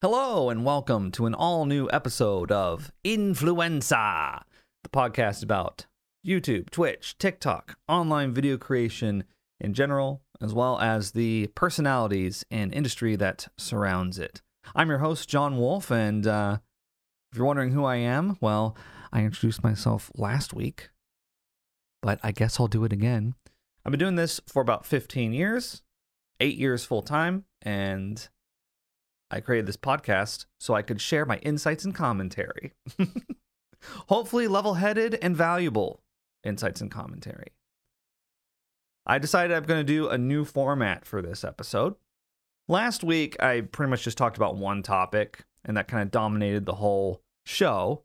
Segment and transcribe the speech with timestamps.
[0.00, 4.42] Hello, and welcome to an all new episode of Influensahhh,
[4.84, 5.86] the podcast about
[6.24, 9.24] YouTube, Twitch, TikTok, online video creation
[9.60, 14.40] in general, as well as the personalities and industry that surrounds it.
[14.72, 16.58] I'm your host, John Wolf, and uh,
[17.32, 18.76] if you're wondering who I am, well,
[19.12, 20.90] I introduced myself last week,
[22.02, 23.34] but I guess I'll do it again.
[23.84, 25.82] I've been doing this for about 15 years,
[26.38, 28.28] eight years full time, and
[29.30, 32.72] I created this podcast so I could share my insights and commentary.
[34.08, 36.02] Hopefully, level headed and valuable
[36.44, 37.52] insights and commentary.
[39.06, 41.94] I decided I'm going to do a new format for this episode.
[42.68, 46.66] Last week, I pretty much just talked about one topic, and that kind of dominated
[46.66, 48.04] the whole show.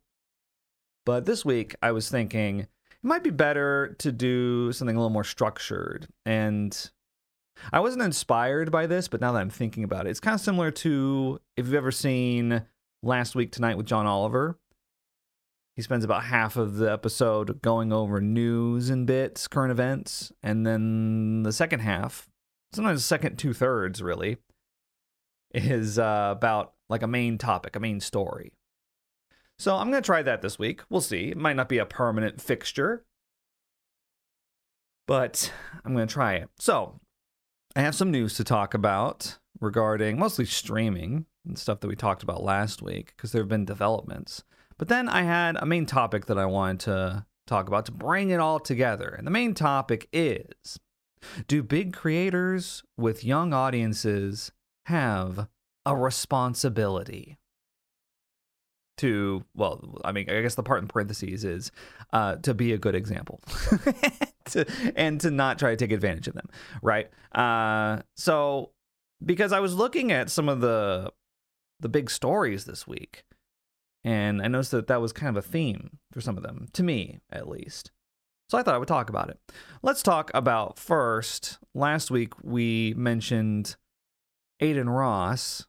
[1.05, 2.69] But this week, I was thinking it
[3.01, 6.91] might be better to do something a little more structured and
[7.71, 10.41] I wasn't inspired by this, but now that I'm thinking about it, it's kind of
[10.41, 12.63] similar to if you've ever seen
[13.01, 14.59] Last Week Tonight with John Oliver.
[15.75, 20.67] He spends about half of the episode going over news and bits, current events, and
[20.67, 22.29] then the second half,
[22.73, 24.37] sometimes the second two thirds really,
[25.53, 28.53] is uh, about like a main topic, a main story.
[29.57, 30.81] So I'm going to try that this week.
[30.89, 31.29] We'll see.
[31.29, 33.05] It might not be a permanent fixture,
[35.07, 35.51] but
[35.83, 36.49] I'm going to try it.
[36.59, 36.99] So
[37.75, 42.21] I have some news to talk about regarding mostly streaming and stuff that we talked
[42.21, 44.43] about last week because there have been developments.
[44.77, 48.29] But then I had a main topic that I wanted to talk about to bring
[48.29, 49.09] it all together.
[49.09, 50.79] And the main topic is
[51.47, 54.51] Do big creators with young audiences
[54.85, 55.47] have
[55.85, 57.37] a responsibility?
[58.97, 61.71] To, well, I mean, I guess the part in parentheses is
[62.13, 63.41] uh, to be a good example.
[64.45, 66.47] to, and to not try to take advantage of them,
[66.81, 67.09] right?
[67.33, 68.71] Uh, so
[69.23, 71.11] because I was looking at some of the
[71.79, 73.23] the big stories this week,
[74.03, 76.83] and I noticed that that was kind of a theme for some of them, to
[76.83, 77.91] me at least.
[78.49, 79.39] So I thought I would talk about it.
[79.81, 81.57] Let's talk about first.
[81.73, 83.75] Last week we mentioned
[84.61, 85.65] Adin Ross,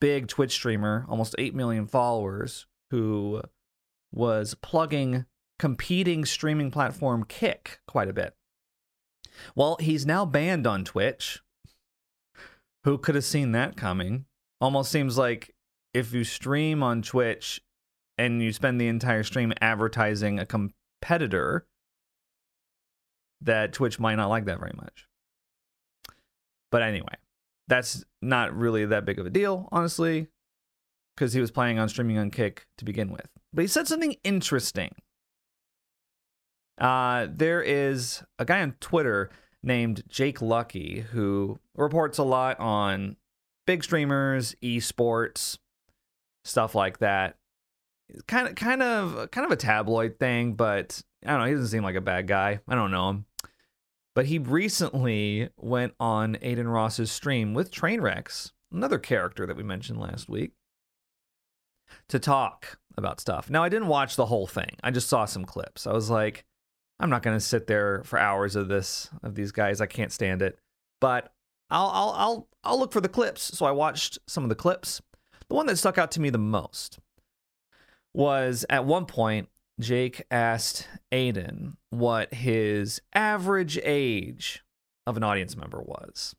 [0.00, 3.42] big Twitch streamer, almost 8 million followers, who
[4.12, 5.26] was plugging
[5.58, 8.34] competing streaming platform Kick quite a bit.
[9.54, 11.40] Well, he's now banned on Twitch.
[12.84, 14.24] Who could have seen that coming?
[14.60, 15.54] Almost seems like
[15.94, 17.60] if you stream on Twitch
[18.16, 21.66] and you spend the entire stream advertising a competitor,
[23.40, 25.06] that Twitch might not like that very much.
[26.70, 27.14] But anyway,
[27.68, 30.28] that's not really that big of a deal, honestly,
[31.16, 33.28] because he was planning on streaming on Kick to begin with.
[33.52, 34.94] But he said something interesting
[36.78, 39.30] uh, there is a guy on Twitter
[39.62, 43.16] named Jake Lucky who reports a lot on
[43.66, 45.58] big streamers, esports,
[46.44, 47.36] stuff like that.
[48.26, 51.46] Kind of, kind of, kind of a tabloid thing, but I don't know.
[51.46, 52.60] He doesn't seem like a bad guy.
[52.66, 53.26] I don't know him,
[54.14, 60.00] but he recently went on Adin Ross's stream with Trainwrecks, another character that we mentioned
[60.00, 60.52] last week,
[62.08, 63.50] to talk about stuff.
[63.50, 64.76] Now, I didn't watch the whole thing.
[64.82, 65.86] I just saw some clips.
[65.86, 66.44] I was like,
[67.00, 69.80] I'm not going to sit there for hours of this of these guys.
[69.80, 70.58] I can't stand it.
[71.00, 71.32] But
[71.70, 73.56] I'll I'll I'll I'll look for the clips.
[73.56, 75.00] So I watched some of the clips.
[75.48, 76.98] The one that stuck out to me the most
[78.14, 79.48] was at one point
[79.80, 84.64] Jake asked Adin what his average age
[85.06, 86.34] of an audience member was.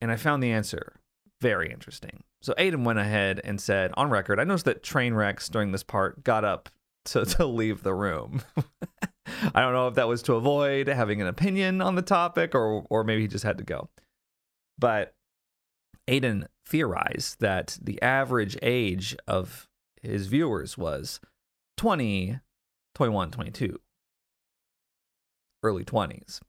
[0.00, 1.00] And I found the answer
[1.40, 2.22] very interesting.
[2.42, 6.22] So Adin went ahead and said, on record, I noticed that Trainwrecks during this part
[6.22, 6.68] got up
[7.06, 8.42] to, to leave the room.
[9.26, 12.84] I don't know if that was to avoid having an opinion on the topic or
[12.90, 13.88] or maybe he just had to go.
[14.78, 15.14] But
[16.08, 19.68] Adin theorized that the average age of
[20.02, 21.20] his viewers was
[21.76, 22.40] 20,
[22.94, 23.80] 21, 22,
[25.62, 26.40] early 20s.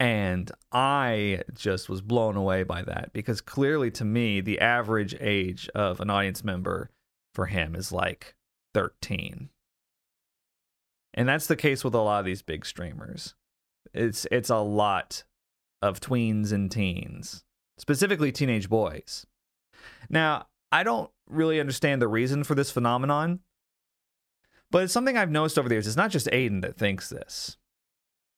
[0.00, 5.68] And I just was blown away by that because clearly to me, the average age
[5.74, 6.90] of an audience member
[7.34, 8.34] for him is like
[8.74, 9.50] 13.
[11.14, 13.34] And that's the case with a lot of these big streamers.
[13.92, 15.24] It's it's a lot
[15.82, 17.44] of tweens and teens,
[17.76, 19.26] specifically teenage boys.
[20.08, 23.40] Now, I don't really understand the reason for this phenomenon,
[24.70, 25.86] but it's something I've noticed over the years.
[25.86, 27.58] It's not just Adin that thinks this.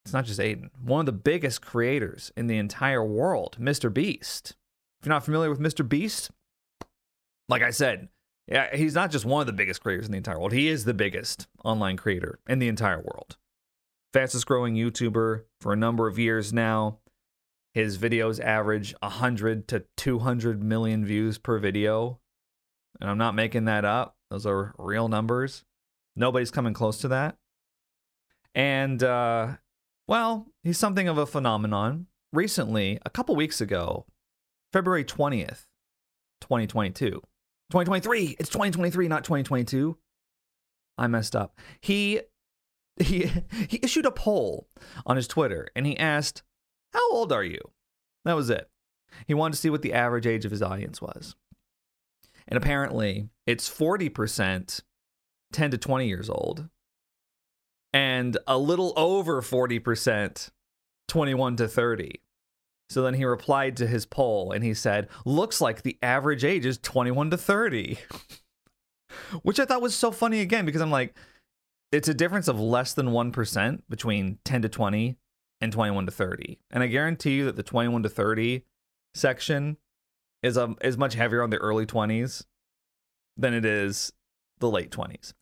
[0.03, 0.69] It's not just Adin.
[0.79, 3.93] One of the biggest creators in the entire world, Mr.
[3.93, 4.55] Beast.
[4.99, 5.87] If you're not familiar with Mr.
[5.87, 6.31] Beast,
[7.47, 8.09] like I said,
[8.47, 10.53] yeah, he's not just one of the biggest creators in the entire world.
[10.53, 13.37] He is the biggest online creator in the entire world.
[14.13, 16.99] Fastest growing YouTuber for a number of years now.
[17.73, 22.19] His videos average 100 to 200 million views per video.
[23.01, 24.15] and I'm not making that up.
[24.29, 25.65] Those are real numbers.
[26.15, 27.37] Nobody's coming close to that.
[28.53, 29.57] And, uh,
[30.07, 32.07] well, he's something of a phenomenon.
[32.31, 34.05] Recently, a couple weeks ago,
[34.71, 35.65] February 20th,
[36.41, 37.21] 2022.
[37.71, 38.37] 2023.
[38.39, 39.97] It's 2023, not 2022.
[40.97, 41.57] I messed up.
[41.81, 42.21] He
[42.97, 43.29] he
[43.67, 44.69] he issued a poll
[45.05, 46.43] on his Twitter and he asked,
[46.93, 47.59] "How old are you?"
[48.23, 48.69] That was it.
[49.27, 51.35] He wanted to see what the average age of his audience was.
[52.47, 54.81] And apparently, it's 40%
[55.51, 56.69] 10 to 20 years old
[57.93, 60.51] and a little over 40%
[61.07, 62.21] 21 to 30.
[62.89, 66.65] So then he replied to his poll and he said, Looks like the average age
[66.65, 67.97] is 21 to 30.
[69.43, 71.15] Which I thought was so funny again because I'm like,
[71.91, 75.17] it's a difference of less than 1% between 10 to 20
[75.61, 76.59] and 21 to 30.
[76.71, 78.63] And I guarantee you that the 21 to 30
[79.13, 79.77] section
[80.43, 82.43] is um, is much heavier on the early 20s
[83.37, 84.11] than it is
[84.59, 85.33] the late 20s.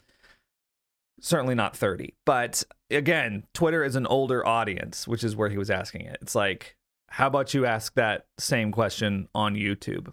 [1.20, 2.14] Certainly not 30.
[2.26, 6.18] But again, Twitter is an older audience, which is where he was asking it.
[6.22, 6.76] It's like,
[7.14, 10.12] how about you ask that same question on YouTube?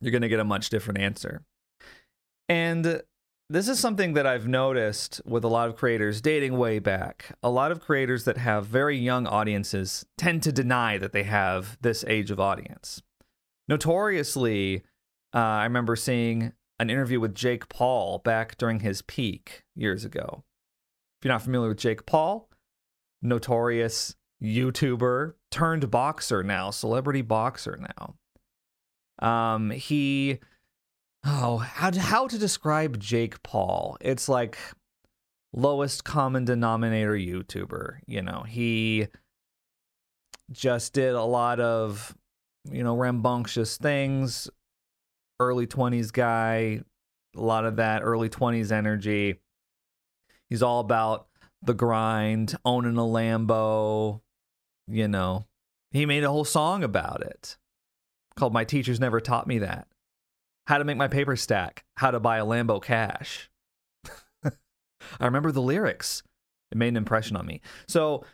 [0.00, 1.42] You're going to get a much different answer.
[2.48, 3.02] And
[3.50, 7.36] this is something that I've noticed with a lot of creators dating way back.
[7.42, 11.76] A lot of creators that have very young audiences tend to deny that they have
[11.80, 13.02] this age of audience.
[13.66, 14.84] Notoriously,
[15.34, 20.44] uh, I remember seeing an interview with Jake Paul back during his peak years ago.
[21.18, 22.48] If you're not familiar with Jake Paul,
[23.20, 28.14] notorious YouTuber turned boxer now, celebrity boxer now.
[29.26, 30.40] Um, he,
[31.24, 33.96] oh, how to, how to describe Jake Paul?
[34.00, 34.58] It's like
[35.52, 37.98] lowest common denominator YouTuber.
[38.06, 39.06] You know, he
[40.50, 42.16] just did a lot of,
[42.70, 44.50] you know, rambunctious things.
[45.38, 46.82] Early 20s guy,
[47.36, 49.40] a lot of that early 20s energy.
[50.48, 51.26] He's all about
[51.62, 54.20] the grind, owning a Lambo,
[54.88, 55.46] you know.
[55.90, 57.56] He made a whole song about it
[58.34, 59.88] called My Teachers Never Taught Me That.
[60.66, 63.50] How to make my paper stack, how to buy a Lambo cash.
[64.44, 66.22] I remember the lyrics.
[66.70, 67.60] It made an impression on me.
[67.86, 68.24] So,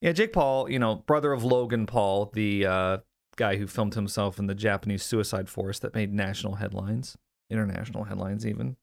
[0.00, 2.98] yeah, Jake Paul, you know, brother of Logan Paul, the uh,
[3.36, 7.16] guy who filmed himself in the Japanese suicide forest that made national headlines,
[7.48, 8.76] international headlines even.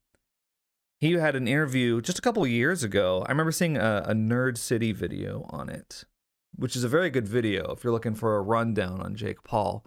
[0.99, 3.23] He had an interview just a couple years ago.
[3.27, 6.05] I remember seeing a, a Nerd City video on it,
[6.57, 9.85] which is a very good video if you're looking for a rundown on Jake Paul.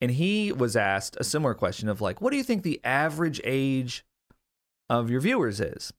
[0.00, 3.40] And he was asked a similar question of like, what do you think the average
[3.44, 4.04] age
[4.90, 5.92] of your viewers is?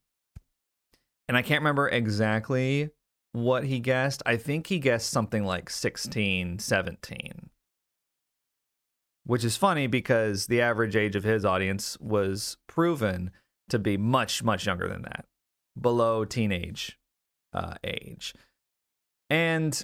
[1.27, 2.91] And I can't remember exactly
[3.31, 4.23] what he guessed.
[4.25, 7.49] I think he guessed something like 16, 17.
[9.25, 13.31] Which is funny because the average age of his audience was proven
[13.69, 15.25] to be much, much younger than that,
[15.79, 16.97] below teenage
[17.53, 18.33] uh, age.
[19.29, 19.83] And,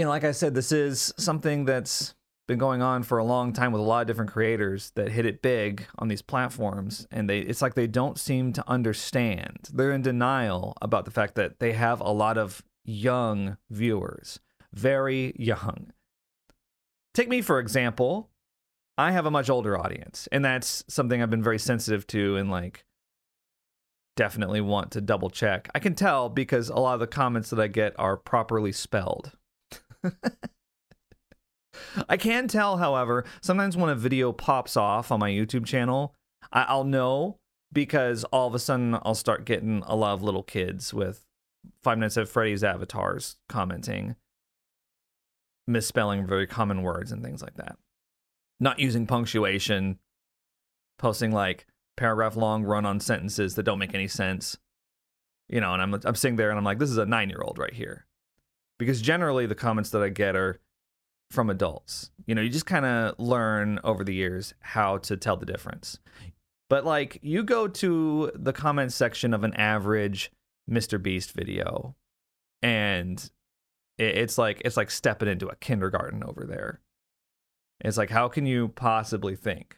[0.00, 2.14] you know, like I said, this is something that's
[2.48, 5.26] been going on for a long time with a lot of different creators that hit
[5.26, 9.68] it big on these platforms and they it's like they don't seem to understand.
[9.70, 14.40] They're in denial about the fact that they have a lot of young viewers,
[14.72, 15.92] very young.
[17.12, 18.30] Take me for example.
[18.96, 22.50] I have a much older audience, and that's something I've been very sensitive to and
[22.50, 22.86] like
[24.16, 25.68] definitely want to double check.
[25.74, 29.32] I can tell because a lot of the comments that I get are properly spelled.
[32.08, 36.14] I can tell, however, sometimes when a video pops off on my YouTube channel,
[36.52, 37.38] I- will know
[37.72, 41.24] because all of a sudden I'll start getting a lot of little kids with
[41.82, 44.16] Five Nights at Freddy's avatars commenting,
[45.66, 47.76] misspelling very common words and things like that,
[48.58, 49.98] not using punctuation,
[50.98, 51.66] posting like
[51.96, 54.56] paragraph long run on sentences that don't make any sense.
[55.48, 57.42] You know, and I'm I'm sitting there and I'm like, this is a nine year
[57.42, 58.06] old right here,
[58.80, 60.58] because generally the comments that I get are
[61.30, 62.10] from adults.
[62.26, 65.98] You know, you just kind of learn over the years how to tell the difference.
[66.70, 70.32] But like you go to the comment section of an average
[70.68, 71.00] Mr.
[71.00, 71.94] Beast video
[72.62, 73.30] and
[73.98, 76.80] it's like it's like stepping into a kindergarten over there.
[77.82, 79.76] It's like how can you possibly think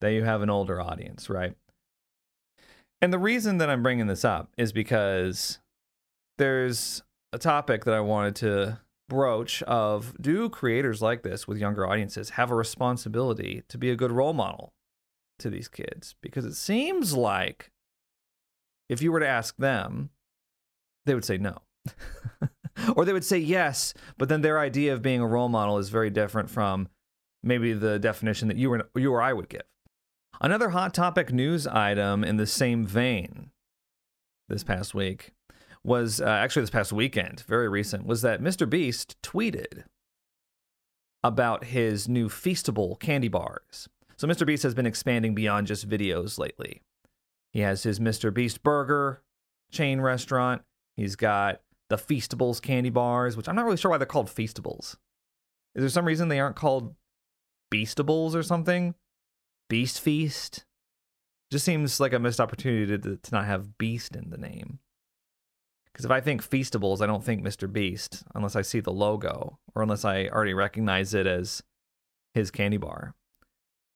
[0.00, 1.56] that you have an older audience, right?
[3.00, 5.58] And the reason that I'm bringing this up is because
[6.38, 7.02] there's
[7.34, 12.30] a topic that I wanted to broach of do creators like this with younger audiences
[12.30, 14.72] have a responsibility to be a good role model
[15.40, 16.14] to these kids?
[16.22, 17.72] Because it seems like
[18.88, 20.10] if you were to ask them
[21.06, 21.58] they would say no.
[22.96, 25.90] Or they would say yes but then their idea of being a role model is
[25.90, 26.88] very different from
[27.40, 29.62] maybe the definition that you or you or I would give.
[30.40, 33.50] Another hot topic news item in the same vein
[34.48, 35.30] this past week
[35.84, 38.68] was uh, actually this past weekend, very recent, was that Mr.
[38.68, 39.84] Beast tweeted
[41.22, 43.88] about his new Feastable candy bars.
[44.16, 44.46] So Mr.
[44.46, 46.82] Beast has been expanding beyond just videos lately.
[47.52, 48.32] He has his Mr.
[48.32, 49.22] Beast burger
[49.70, 50.62] chain restaurant.
[50.96, 51.60] He's got
[51.90, 54.96] the Feastables candy bars, which I'm not really sure why they're called Feastables.
[55.74, 56.94] Is there some reason they aren't called
[57.72, 58.94] Beastables or something?
[59.68, 60.64] Beast Feast?
[61.50, 64.78] Just seems like a missed opportunity to, to not have Beast in the name.
[65.94, 67.72] Because if I think Feastables, I don't think Mr.
[67.72, 71.62] Beast unless I see the logo or unless I already recognize it as
[72.34, 73.14] his candy bar.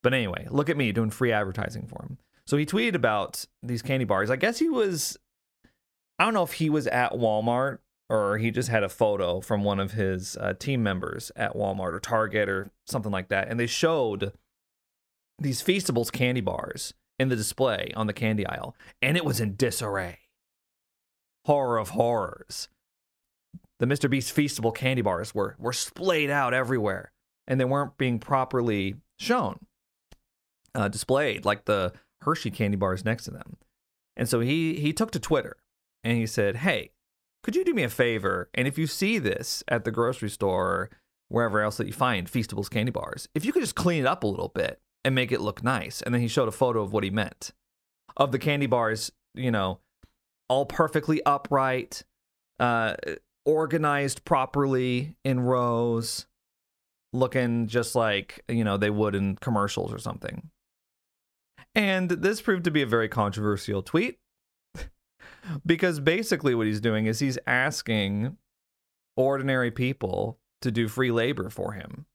[0.04, 2.18] But anyway, look at me doing free advertising for him.
[2.46, 4.30] So he tweeted about these candy bars.
[4.30, 5.18] I guess he was,
[6.20, 7.78] I don't know if he was at Walmart
[8.08, 11.94] or he just had a photo from one of his uh, team members at Walmart
[11.94, 13.48] or Target or something like that.
[13.48, 14.32] And they showed
[15.40, 19.56] these Feastables candy bars in the display on the candy aisle, and it was in
[19.56, 20.18] disarray.
[21.48, 22.68] Horror of horrors.
[23.78, 24.10] The Mr.
[24.10, 27.10] Beast Feastable candy bars were, were splayed out everywhere,
[27.46, 29.58] and they weren't being properly shown,
[30.74, 33.56] uh, displayed like the Hershey candy bars next to them.
[34.14, 35.56] And so he, he took to Twitter
[36.04, 36.90] and he said, Hey,
[37.42, 38.50] could you do me a favor?
[38.52, 40.90] And if you see this at the grocery store or
[41.28, 44.22] wherever else that you find Feastables candy bars, if you could just clean it up
[44.22, 46.02] a little bit and make it look nice.
[46.02, 47.52] And then he showed a photo of what he meant
[48.18, 49.80] of the candy bars, you know,
[50.48, 52.02] all perfectly upright,
[52.58, 52.94] uh,
[53.44, 56.26] organized properly in rows,
[57.12, 60.50] looking just like, you know, they would in commercials or something.
[61.74, 64.18] And this proved to be a very controversial tweet
[65.66, 68.36] because basically what he's doing is he's asking
[69.16, 72.06] ordinary people to do free labor for him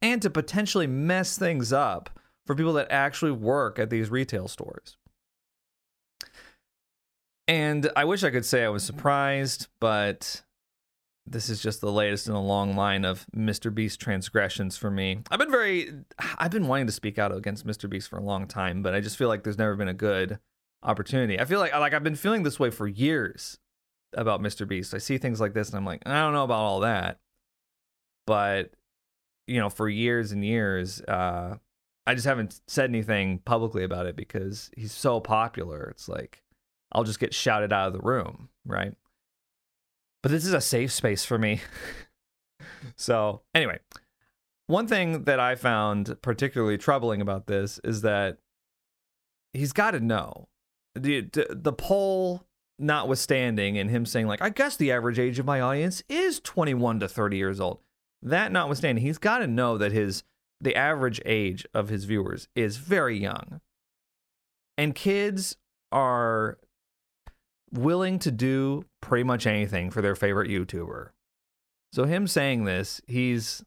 [0.00, 4.96] and to potentially mess things up for people that actually work at these retail stores.
[7.48, 10.42] And I wish I could say I was surprised, but
[11.26, 13.74] this is just the latest in a long line of Mr.
[13.74, 15.22] Beast transgressions for me.
[15.30, 15.92] I've been very
[16.36, 17.88] I've been wanting to speak out against Mr.
[17.88, 20.38] Beast for a long time, but I just feel like there's never been a good
[20.82, 21.40] opportunity.
[21.40, 23.58] I feel like like I've been feeling this way for years
[24.12, 24.68] about Mr.
[24.68, 24.92] Beast.
[24.92, 27.18] I see things like this and I'm like, I don't know about all that.
[28.26, 28.72] But
[29.46, 31.56] you know, for years and years, uh,
[32.06, 35.88] I just haven't said anything publicly about it because he's so popular.
[35.90, 36.42] It's like
[36.92, 38.94] I'll just get shouted out of the room, right?
[40.22, 41.60] But this is a safe space for me.
[42.96, 43.78] so, anyway,
[44.66, 48.38] one thing that I found particularly troubling about this is that
[49.52, 50.48] he's got to know
[50.94, 52.44] the the poll
[52.78, 57.00] notwithstanding and him saying like I guess the average age of my audience is 21
[57.00, 57.80] to 30 years old.
[58.22, 60.24] That notwithstanding, he's got to know that his
[60.60, 63.60] the average age of his viewers is very young.
[64.76, 65.56] And kids
[65.92, 66.58] are
[67.72, 71.10] willing to do pretty much anything for their favorite YouTuber.
[71.92, 73.64] So him saying this, he's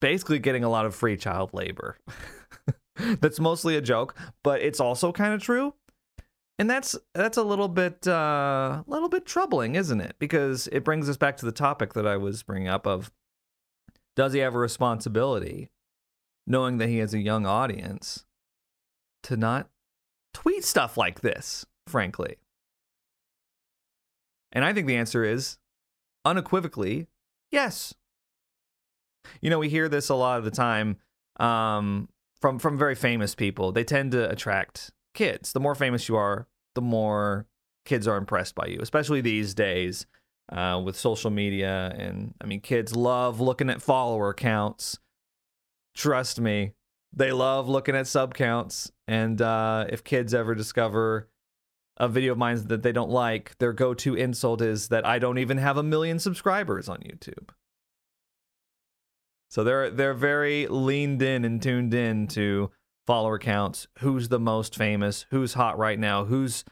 [0.00, 1.96] basically getting a lot of free child labor.
[2.96, 5.74] that's mostly a joke, but it's also kind of true.
[6.58, 10.16] And that's that's a little bit uh, a little bit troubling, isn't it?
[10.18, 13.10] Because it brings us back to the topic that I was bringing up of
[14.14, 15.70] does he have a responsibility,
[16.46, 18.26] knowing that he has a young audience,
[19.22, 19.70] to not
[20.34, 22.36] tweet stuff like this, frankly?
[24.52, 25.58] And I think the answer is
[26.24, 27.08] unequivocally
[27.52, 27.94] yes.
[29.40, 30.96] You know, we hear this a lot of the time
[31.38, 32.08] um,
[32.40, 33.70] from from very famous people.
[33.70, 35.52] They tend to attract kids.
[35.52, 37.46] The more famous you are, the more
[37.84, 40.06] kids are impressed by you, especially these days
[40.50, 41.94] uh, with social media.
[41.96, 44.98] And I mean, kids love looking at follower counts.
[45.94, 46.72] Trust me,
[47.12, 48.90] they love looking at sub counts.
[49.06, 51.28] And uh, if kids ever discover
[51.96, 55.18] a video of mine that they don't like, their go to insult is that I
[55.18, 57.50] don't even have a million subscribers on YouTube.
[59.50, 62.70] So they're they're very leaned in and tuned in to
[63.06, 66.64] follower counts, who's the most famous, who's hot right now, who's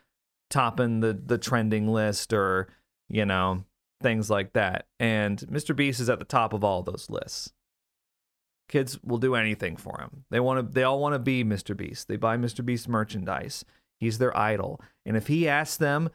[0.48, 2.68] topping the the trending list or,
[3.08, 3.64] you know,
[4.02, 4.86] things like that.
[4.98, 5.76] And Mr.
[5.76, 7.52] Beast is at the top of all those lists.
[8.68, 10.24] Kids will do anything for him.
[10.30, 11.76] They want to they all want to be Mr.
[11.76, 12.08] Beast.
[12.08, 12.64] They buy Mr.
[12.64, 13.64] Beast merchandise.
[14.00, 14.80] He's their idol.
[15.06, 16.10] And if he asks them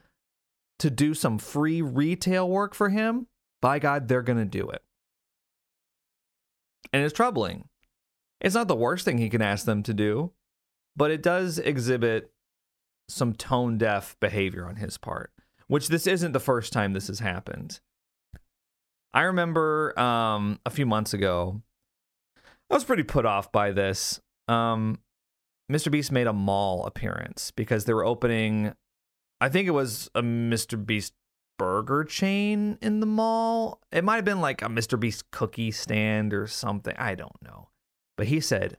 [0.80, 3.28] to do some free retail work for him,
[3.62, 4.82] by God, they're going to do it.
[6.92, 7.68] And it's troubling.
[8.40, 10.32] It's not the worst thing he can ask them to do,
[10.94, 12.32] but it does exhibit
[13.08, 15.32] some tone deaf behavior on his part
[15.68, 17.80] which this isn't the first time this has happened.
[19.12, 21.62] I remember um, a few months ago,
[22.70, 24.20] I was pretty put off by this.
[24.48, 24.98] Um,
[25.70, 25.90] Mr.
[25.90, 28.72] Beast made a mall appearance because they were opening,
[29.40, 30.84] I think it was a Mr.
[30.84, 31.12] Beast
[31.58, 33.80] burger chain in the mall.
[33.90, 34.98] It might have been like a Mr.
[34.98, 36.94] Beast cookie stand or something.
[36.96, 37.68] I don't know.
[38.16, 38.78] But he said,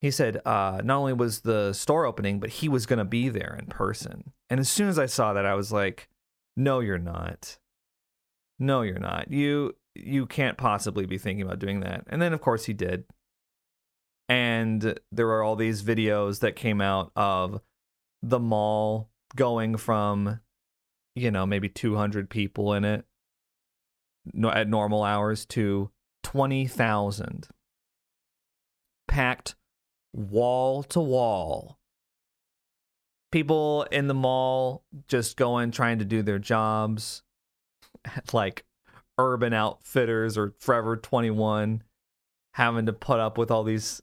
[0.00, 3.28] he said, uh, not only was the store opening, but he was going to be
[3.28, 4.32] there in person.
[4.48, 6.08] And as soon as I saw that, I was like,
[6.56, 7.58] no, you're not.
[8.58, 9.30] No, you're not.
[9.30, 12.04] You, you can't possibly be thinking about doing that.
[12.08, 13.04] And then, of course, he did.
[14.30, 17.60] And there were all these videos that came out of
[18.22, 20.40] the mall going from
[21.14, 23.04] you know, maybe 200 people in it
[24.44, 25.90] at normal hours to
[26.22, 27.48] 20,000
[29.08, 29.54] packed
[30.12, 31.78] wall to wall.
[33.32, 37.22] People in the mall just going trying to do their jobs
[38.32, 38.64] like
[39.18, 41.82] Urban Outfitters or Forever 21
[42.54, 44.02] having to put up with all these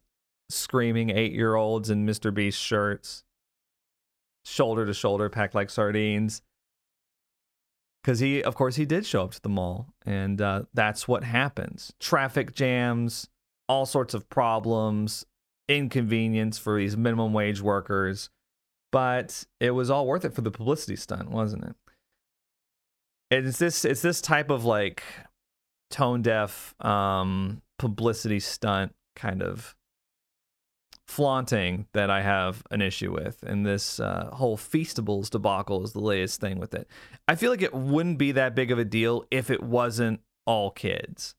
[0.49, 2.33] screaming 8-year-olds in Mr.
[2.33, 3.23] Beast shirts
[4.45, 6.41] shoulder to shoulder packed like sardines
[8.07, 11.25] because he, of course, he did show up to the mall, and uh, that's what
[11.25, 11.91] happens.
[11.99, 13.27] Traffic jams,
[13.67, 15.25] all sorts of problems,
[15.67, 18.29] inconvenience for these minimum wage workers,
[18.93, 21.75] but it was all worth it for the publicity stunt, wasn't it?
[23.29, 25.03] It's this, it's this type of like
[25.91, 29.75] tone deaf um, publicity stunt kind of
[31.07, 33.41] flaunting that I have an issue with.
[33.43, 36.87] And this uh, whole Feastables debacle is the latest thing with it.
[37.27, 40.71] I feel like it wouldn't be that big of a deal if it wasn't all
[40.71, 41.35] kids.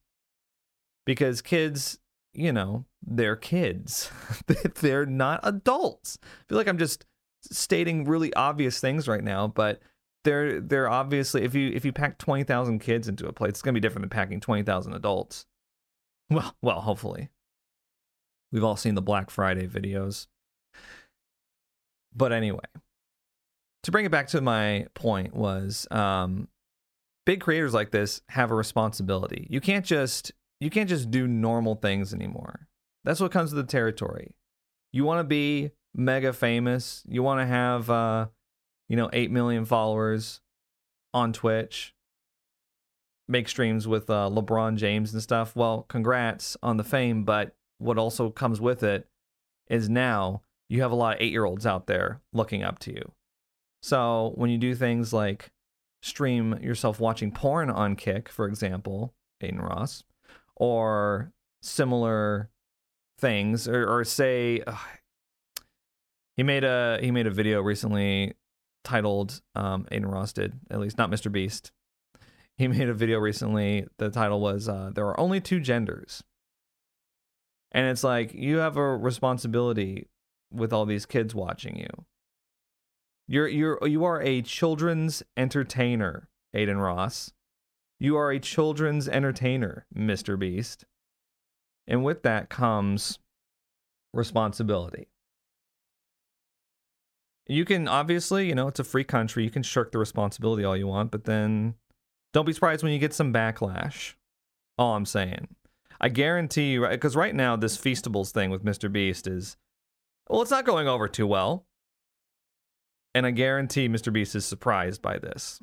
[1.05, 1.99] Because kids,
[2.33, 4.11] you know, they're kids.
[4.81, 6.17] they're not adults.
[6.23, 7.05] I feel like I'm just
[7.41, 9.81] stating really obvious things right now, but
[10.23, 13.73] they're they're obviously if you if you pack 20,000 kids into a place, it's going
[13.73, 15.45] to be different than packing 20,000 adults.
[16.29, 17.29] Well, well, hopefully.
[18.51, 20.27] We've all seen the Black Friday videos.
[22.15, 22.65] But anyway,
[23.83, 26.47] to bring it back to my point was um,
[27.25, 29.47] big creators like this have a responsibility.
[29.49, 32.67] You can't just you can't just do normal things anymore.
[33.03, 34.33] That's what comes with the territory.
[34.91, 37.03] You want to be mega famous.
[37.07, 38.27] You want to have uh,
[38.89, 40.41] you know, 8 million followers
[41.13, 41.93] on Twitch.
[43.27, 45.55] Make streams with uh, LeBron James and stuff.
[45.55, 49.07] Well, congrats on the fame, but what also comes with it
[49.69, 52.91] is now you have a lot of eight year olds out there looking up to
[52.91, 53.11] you.
[53.81, 55.51] So when you do things like
[56.01, 60.03] stream yourself watching porn on Kick, for example, Adin Ross,
[60.55, 62.49] or similar
[63.17, 64.77] things, or, or say ugh,
[66.35, 68.33] he made a he made a video recently
[68.83, 71.31] titled um, Adin Ross did at least not Mr.
[71.31, 71.71] Beast.
[72.57, 73.87] He made a video recently.
[73.97, 76.23] The title was uh, "There are only two genders."
[77.71, 80.07] And it's like you have a responsibility
[80.51, 82.05] with all these kids watching you.
[83.27, 87.31] You're you're you are a children's entertainer, Adin Ross.
[87.99, 90.39] You are a children's entertainer, Mr.
[90.39, 90.85] Beast.
[91.85, 93.19] And with that comes
[94.13, 95.07] responsibility.
[97.45, 99.43] You can obviously, you know, it's a free country.
[99.43, 101.75] You can shirk the responsibility all you want, but then
[102.31, 104.13] don't be surprised when you get some backlash.
[104.77, 105.47] All I'm saying.
[105.99, 108.91] I guarantee you, because right now this Feastables thing with Mr.
[108.91, 109.57] Beast is,
[110.29, 111.65] well, it's not going over too well.
[113.13, 114.13] And I guarantee Mr.
[114.13, 115.59] Beast is surprised by this.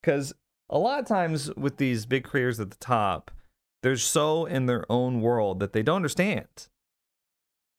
[0.00, 0.32] Because
[0.68, 3.30] a lot of times with these big creators at the top,
[3.82, 6.68] they're so in their own world that they don't understand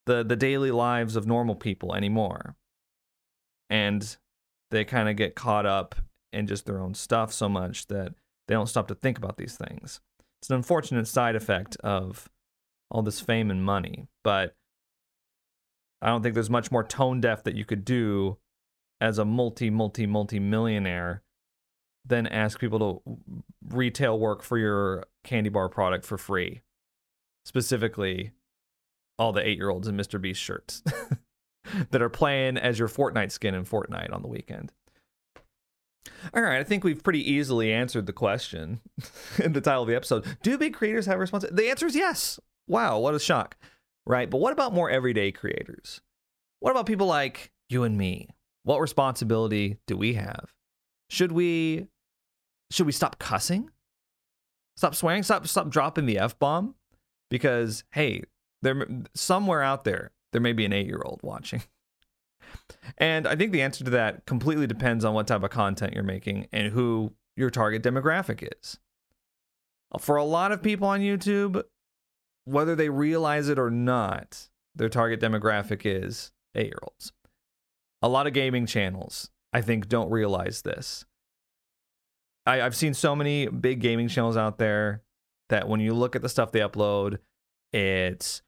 [0.06, 2.56] the, the daily lives of normal people anymore.
[3.70, 4.18] And
[4.72, 5.96] they kind of get caught up
[6.34, 8.14] in just their own stuff so much that
[8.52, 10.02] they don't stop to think about these things.
[10.42, 12.28] It's an unfortunate side effect of
[12.90, 14.58] all this fame and money, but
[16.02, 18.40] I don't think there's much more tone deaf that you could do
[19.00, 21.24] as a multi, multi, multi millionaire
[22.06, 23.18] than ask people to
[23.70, 26.60] retail work for your candy bar product for free.
[27.46, 28.34] Specifically,
[29.18, 30.20] all the eight year olds in Mr.
[30.20, 30.84] Beast shirts
[31.92, 34.74] that are playing as your Fortnite skin in Fortnite on the weekend.
[36.34, 38.82] All right, I think we've pretty easily answered the question
[39.44, 40.26] in the title of the episode.
[40.44, 41.64] Do big creators have responsibility?
[41.64, 42.40] The answer is yes.
[42.68, 43.58] Wow, what a shock.
[44.06, 46.02] Right, but what about more everyday creators?
[46.60, 48.30] What about people like you and me?
[48.64, 50.54] What responsibility do we have?
[51.10, 51.88] Should we
[52.72, 53.70] should we stop cussing?
[54.78, 55.24] Stop swearing?
[55.24, 56.76] Stop stop dropping the F bomb?
[57.30, 58.24] Because hey,
[58.62, 61.64] there somewhere out there there may be an 8-year-old watching.
[62.98, 66.04] And I think the answer to that completely depends on what type of content you're
[66.04, 68.80] making and who your target demographic is.
[70.00, 71.64] For a lot of people on YouTube,
[72.46, 77.12] whether they realize it or not, their target demographic is eight year olds.
[78.02, 81.06] A lot of gaming channels, I think, don't realize this.
[82.46, 85.04] I, I've seen so many big gaming channels out there
[85.50, 87.20] that when you look at the stuff they upload,
[87.74, 88.42] it's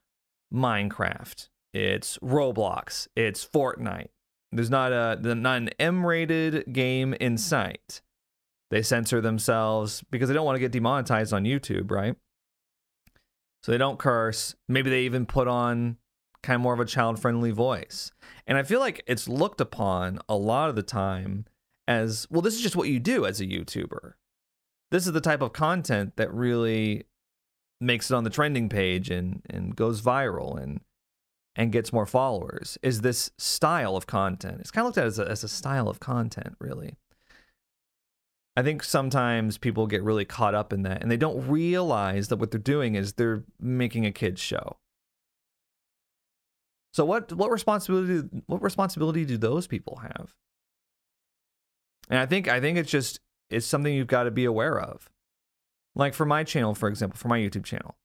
[0.54, 4.10] Minecraft, it's Roblox, it's Fortnite.
[4.56, 8.02] There's not a not an M-rated game in sight.
[8.70, 12.16] They censor themselves because they don't want to get demonetized on YouTube, right?
[13.62, 14.56] So they don't curse.
[14.68, 15.98] Maybe they even put on
[16.42, 18.12] kind of more of a child-friendly voice.
[18.46, 21.46] And I feel like it's looked upon a lot of the time
[21.88, 24.14] as, well, this is just what you do as a YouTuber.
[24.92, 27.06] This is the type of content that really
[27.80, 30.82] makes it on the trending page and and goes viral and
[31.56, 34.58] and gets more followers is this style of content.
[34.60, 36.98] It's kind of looked at as a, as a style of content, really.
[38.56, 42.38] I think sometimes people get really caught up in that and they don't realize that
[42.38, 44.78] what they're doing is they're making a kids show.
[46.94, 50.36] So what what responsibility what responsibility do those people have?
[52.10, 55.10] And I think I think it's just it's something you've got to be aware of.
[55.96, 57.96] Like for my channel, for example, for my YouTube channel,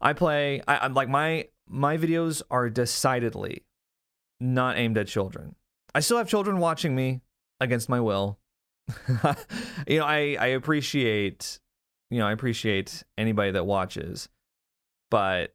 [0.00, 0.60] I play.
[0.68, 3.64] I, I'm like my my videos are decidedly
[4.40, 5.54] not aimed at children.
[5.94, 7.20] I still have children watching me
[7.60, 8.38] against my will.
[9.86, 11.60] you know, I I appreciate
[12.10, 14.28] you know I appreciate anybody that watches,
[15.10, 15.54] but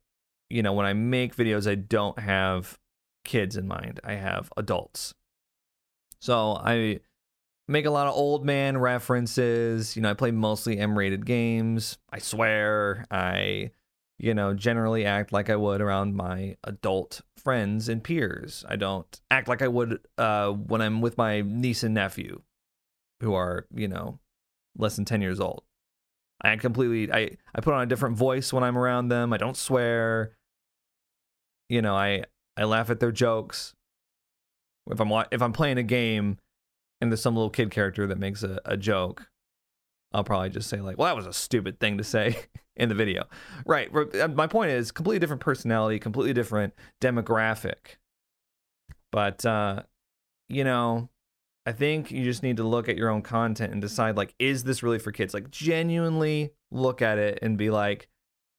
[0.50, 2.78] you know when I make videos, I don't have
[3.24, 4.00] kids in mind.
[4.04, 5.14] I have adults.
[6.20, 7.00] So I
[7.68, 9.96] make a lot of old man references.
[9.96, 11.98] You know, I play mostly M rated games.
[12.10, 13.06] I swear.
[13.10, 13.72] I,
[14.20, 18.64] you know, generally act like I would around my adult friends and peers.
[18.68, 22.42] I don't act like I would uh, when I'm with my niece and nephew,
[23.22, 24.20] who are, you know,
[24.78, 25.64] less than 10 years old.
[26.42, 29.34] I completely, I, I put on a different voice when I'm around them.
[29.34, 30.36] I don't swear.
[31.70, 32.24] You know, I,
[32.58, 33.74] I laugh at their jokes.
[34.90, 36.38] If I'm if I'm playing a game,
[37.00, 39.30] and there's some little kid character that makes a, a joke,
[40.14, 42.38] I'll probably just say like, "Well, that was a stupid thing to say
[42.76, 43.26] in the video."
[43.66, 43.90] Right.
[43.94, 47.98] Uh, my point is completely different personality, completely different demographic.
[49.12, 49.84] But uh,
[50.50, 51.10] you know,
[51.66, 54.64] I think you just need to look at your own content and decide like, is
[54.64, 55.34] this really for kids?
[55.34, 58.10] Like, genuinely look at it and be like,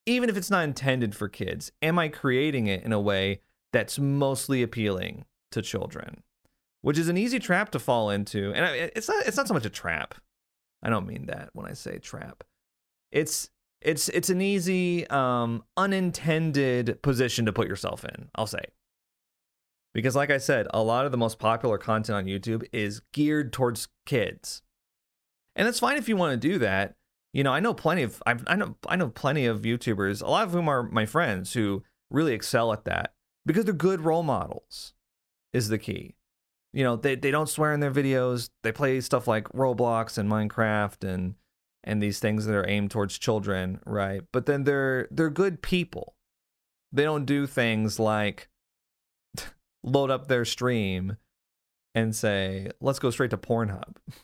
[0.07, 3.40] even if it's not intended for kids, am I creating it in a way
[3.73, 6.23] that's mostly appealing to children?
[6.85, 8.53] which is an easy trap to fall into.
[8.53, 10.14] And it's not it's not so much a trap.
[10.85, 12.44] I don't mean that when I say trap.
[13.11, 13.49] It's
[13.81, 18.64] it's it's an easy um unintended position to put yourself in, I'll say.
[19.94, 23.53] Because like I said, a lot of the most popular content on YouTube is geared
[23.53, 24.62] towards kids.
[25.57, 26.97] And that's fine if you want to do that.
[27.33, 30.27] You know, I know plenty of I've, I know I know plenty of YouTubers, a
[30.27, 33.14] lot of whom are my friends who really excel at that
[33.47, 34.92] because they're good role models
[35.53, 36.16] is the key
[36.75, 38.51] you know they, they don't swear in their videos.
[38.63, 41.37] They play stuff like roblox and minecraft and
[41.85, 44.23] and these things that are aimed towards children right?
[44.33, 46.17] But then they're they're good people.
[46.93, 48.49] They don't do things like
[49.83, 51.17] load up their stream
[51.95, 53.97] and say let's go straight to pornhub.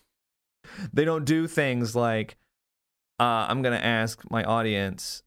[0.92, 2.36] They don't do things like
[3.18, 5.24] uh, i'm going to ask my audience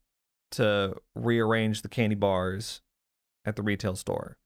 [0.52, 2.80] to rearrange the candy bars
[3.44, 4.38] at the retail store.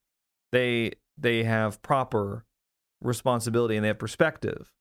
[0.51, 2.47] They they have proper
[3.01, 4.73] responsibility and they have perspective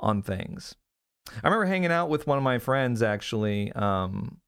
[0.00, 0.74] on things.
[1.42, 4.38] I remember hanging out with one of my friends actually um,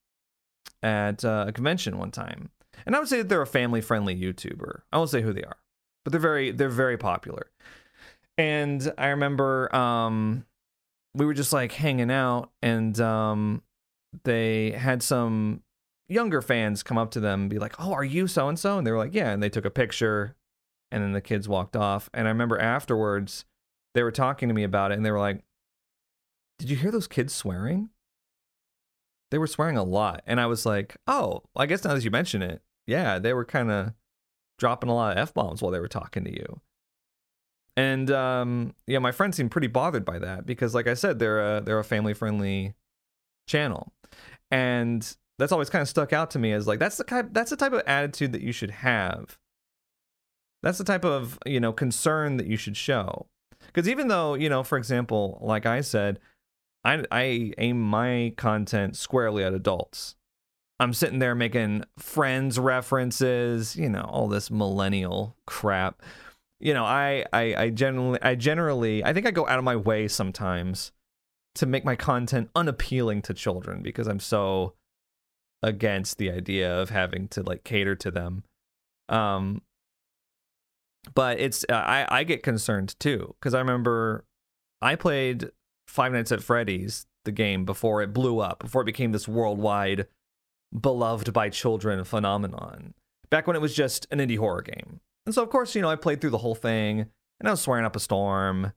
[0.82, 2.50] at uh, a convention one time,
[2.86, 4.82] and I would say that they're a family-friendly YouTuber.
[4.92, 5.58] I won't say who they are,
[6.04, 7.50] but they're very they're very popular.
[8.38, 10.46] And I remember um,
[11.14, 13.62] we were just like hanging out, and um,
[14.24, 15.62] they had some
[16.08, 18.78] younger fans come up to them and be like, "Oh, are you so and so?"
[18.78, 20.36] And they were like, "Yeah," and they took a picture
[20.90, 22.10] and then the kids walked off.
[22.12, 23.44] And I remember afterwards,
[23.94, 25.44] they were talking to me about it, and they were like,
[26.58, 27.90] "Did you hear those kids swearing?"
[29.30, 32.10] They were swearing a lot, and I was like, "Oh, I guess now that you
[32.10, 33.94] mention it, yeah, they were kind of
[34.58, 36.60] dropping a lot of f bombs while they were talking to you."
[37.76, 41.58] And um, yeah, my friends seemed pretty bothered by that because, like I said, they're
[41.58, 42.74] a they're a family friendly
[43.46, 43.92] channel,
[44.50, 47.50] and that's always kind of stuck out to me as like that's the kind that's
[47.50, 49.38] the type of attitude that you should have
[50.62, 53.26] that's the type of, you know, concern that you should show.
[53.66, 56.18] Because even though, you know, for example, like I said,
[56.84, 60.16] I, I aim my content squarely at adults.
[60.78, 66.02] I'm sitting there making friends references, you know, all this millennial crap.
[66.58, 69.76] You know, I, I, I generally, I generally, I think I go out of my
[69.76, 70.92] way sometimes
[71.56, 74.74] to make my content unappealing to children because I'm so
[75.62, 78.44] against the idea of having to like cater to them.
[79.08, 79.62] Um,
[81.14, 84.24] but it's uh, I I get concerned too because I remember
[84.82, 85.50] I played
[85.86, 90.06] Five Nights at Freddy's the game before it blew up before it became this worldwide
[90.78, 92.94] beloved by children phenomenon
[93.28, 95.00] back when it was just an indie horror game.
[95.26, 97.06] And so of course you know I played through the whole thing
[97.40, 98.72] and I was swearing up a storm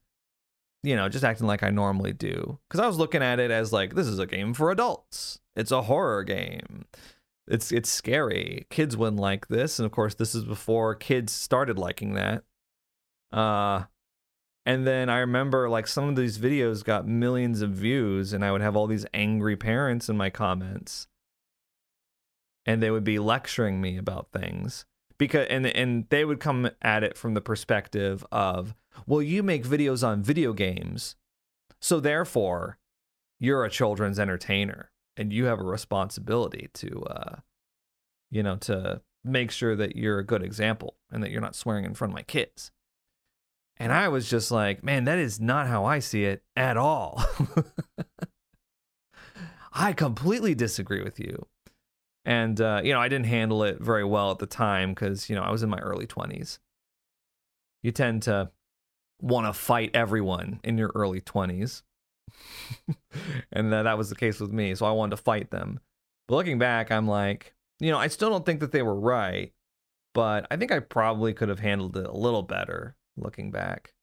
[0.81, 3.71] you know just acting like I normally do because I was looking at it as
[3.71, 5.39] like this is a game for adults.
[5.55, 6.85] It's a horror game
[7.47, 8.65] it's it's scary.
[8.69, 12.43] Kids wouldn't like this, and of course, this is before kids started liking that.
[13.31, 13.83] Uh,
[14.65, 18.51] and then I remember like some of these videos got millions of views, and I
[18.51, 21.07] would have all these angry parents in my comments,
[22.65, 24.85] and they would be lecturing me about things
[25.17, 28.73] because and and they would come at it from the perspective of,
[29.05, 31.15] well, you make videos on video games,
[31.81, 32.77] so therefore,
[33.37, 37.35] you're a children's entertainer and you have a responsibility to uh
[38.31, 41.85] you know to make sure that you're a good example and that you're not swearing
[41.85, 42.71] in front of my kids.
[43.77, 47.23] And i was just like man that is not how i see it at all.
[49.75, 51.47] I completely disagree with you.
[52.25, 55.35] And uh, you know i didn't handle it very well at the time because you
[55.35, 56.59] know i was in my early 20s
[57.81, 58.49] you tend to
[59.21, 61.83] want to fight everyone in your early 20s
[63.51, 64.75] and that, that was the case with me.
[64.75, 65.79] So I wanted to fight them.
[66.27, 69.51] But looking back, I'm like, you know, I still don't think that they were right,
[70.13, 73.93] but I think I probably could have handled it a little better looking back.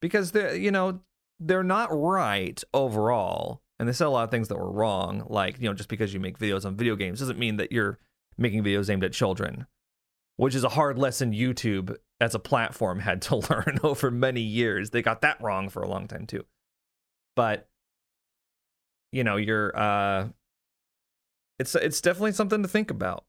[0.00, 1.00] Because they're, you know,
[1.40, 3.62] they're not right overall.
[3.78, 5.24] And they said a lot of things that were wrong.
[5.28, 7.98] Like, you know, just because you make videos on video games doesn't mean that you're
[8.36, 9.66] making videos aimed at children,
[10.36, 14.90] which is a hard lesson YouTube as a platform had to learn over many years.
[14.90, 16.44] They got that wrong for a long time too
[17.36, 17.68] but
[19.12, 20.28] you know you're uh
[21.58, 23.24] it's it's definitely something to think about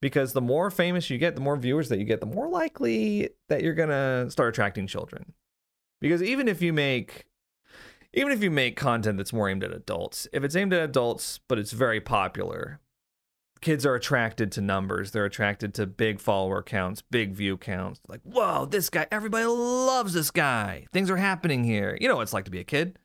[0.00, 3.30] because the more famous you get the more viewers that you get the more likely
[3.48, 5.32] that you're gonna start attracting children.
[6.00, 7.24] Because even if you make
[8.12, 11.40] even if you make content that's more aimed at adults if it's aimed at adults
[11.48, 12.80] but it's very popular
[13.60, 18.20] kids are attracted to numbers they're attracted to big follower counts big view counts like
[18.22, 20.86] whoa this guy everybody loves this guy.
[20.92, 21.96] Things are happening here.
[22.00, 22.98] You know what it's like to be a kid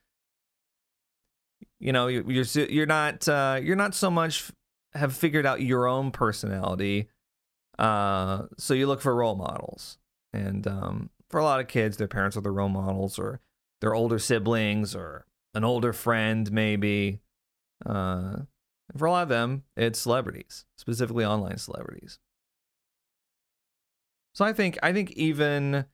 [1.80, 4.52] you know, you're you're not uh, you're not so much
[4.94, 7.10] have figured out your own personality.
[7.78, 9.98] Uh, so you look for role models,
[10.32, 13.42] and um, for a lot of kids, their parents are the role models, or
[13.82, 17.20] their older siblings, or an older friend, maybe.
[17.86, 18.38] Uh,
[18.96, 22.20] for a lot of them, it's celebrities, specifically online celebrities.
[24.34, 25.86] So I think I think even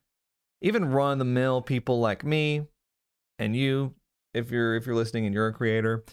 [0.62, 2.68] even run the mill people like me
[3.40, 3.96] and you
[4.34, 6.04] if you're if you're listening and you're a creator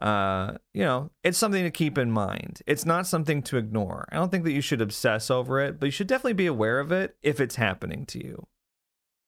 [0.00, 2.60] uh you know it's something to keep in mind.
[2.66, 4.08] It's not something to ignore.
[4.10, 6.80] I don't think that you should obsess over it but you should definitely be aware
[6.80, 8.46] of it if it's happening to you.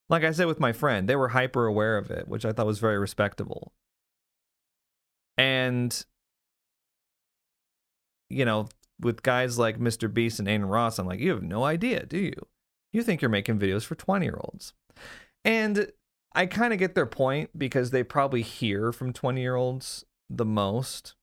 [0.09, 2.67] Like i said with my friend they were hyper aware of it which i thought
[2.67, 3.73] was very respectable.
[5.37, 6.05] And
[8.31, 8.69] you know
[9.01, 12.19] with guys like mr beast and Adin ross i'm like you have no idea do
[12.19, 12.35] you?
[12.93, 14.73] You think you're making videos for 20 year olds
[15.45, 15.91] and
[16.35, 20.45] I kind of get their point because they probably hear from 20 year olds the
[20.45, 21.15] most.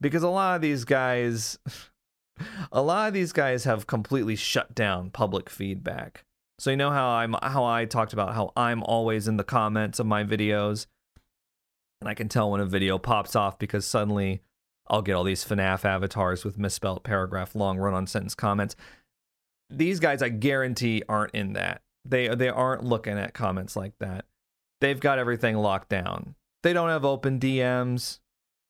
[0.00, 1.58] Because a lot of these guys,
[2.72, 6.24] a lot of these guys have completely shut down public feedback.
[6.58, 9.98] So you know how I'm how I talked about how I'm always in the comments
[9.98, 10.86] of my videos,
[12.00, 14.40] and I can tell when a video pops off because suddenly
[14.86, 18.76] I'll get all these FNAF avatars with misspelled paragraph long run on sentence comments.
[19.68, 21.82] These guys, I guarantee, aren't in that.
[22.04, 24.24] They they aren't looking at comments like that
[24.84, 26.34] they've got everything locked down.
[26.62, 28.20] They don't have open DMs.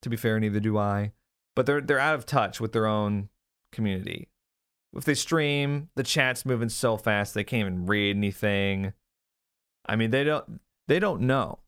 [0.03, 1.13] To be fair, neither do I.
[1.57, 3.31] But they're they're out of touch with their own
[3.73, 4.29] community.
[4.97, 8.93] If they stream, the chat's moving so fast they can't even read anything.
[9.87, 11.59] I mean, they don't they don't know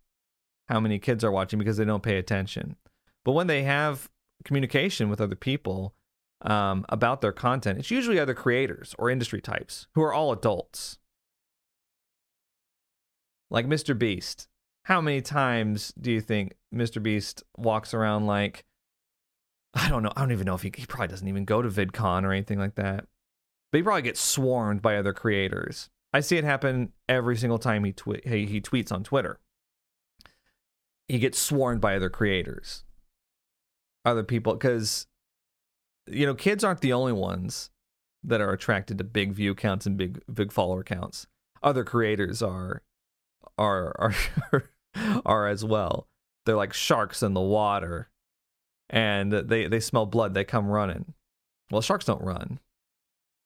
[0.69, 2.77] how many kids are watching because they don't pay attention.
[3.25, 4.09] But when they have
[4.45, 5.95] communication with other people
[6.43, 10.99] um, about their content, it's usually other creators or industry types who are all adults
[13.51, 13.99] like Mr.
[13.99, 14.49] Beast.
[14.85, 17.03] How many times do you think Mr.
[17.03, 18.65] Beast walks around like
[19.77, 20.13] I don't know.
[20.17, 22.59] I don't even know if he, he probably doesn't even go to VidCon or anything
[22.59, 23.05] like that.
[23.71, 25.91] But he probably gets swarmed by other creators.
[26.15, 29.39] I see it happen every single time he twi- he, he tweets on Twitter.
[31.09, 32.85] He gets swarmed by other creators,
[34.05, 35.07] other people, because
[36.07, 37.71] you know kids aren't the only ones
[38.25, 41.27] that are attracted to big view counts and big big follower counts.
[41.63, 42.83] Other creators are
[43.59, 44.15] are
[44.53, 44.71] are
[45.27, 46.09] are as well.
[46.45, 48.11] They're like sharks in the water,
[48.89, 50.35] and they they smell blood.
[50.35, 51.15] They come running.
[51.71, 52.61] Well, sharks don't run.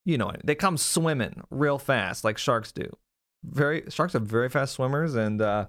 [0.05, 0.33] You know.
[0.45, 2.97] They come swimming real fast like sharks do.
[3.43, 5.67] Very sharks are very fast swimmers and uh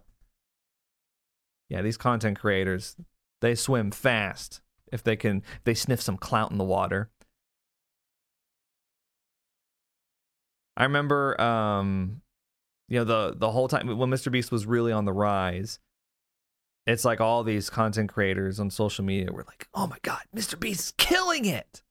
[1.69, 2.97] yeah, these content creators,
[3.39, 4.60] they swim fast
[4.91, 7.10] if they can if they sniff some clout in the water.
[10.75, 12.21] I remember um
[12.91, 14.30] you know the the whole time when Mr.
[14.30, 15.80] Beast was really on the rise,
[16.86, 20.60] it's like all these content creators on social media were like, "Oh my god, Mr.
[20.60, 21.84] Beast is killing it."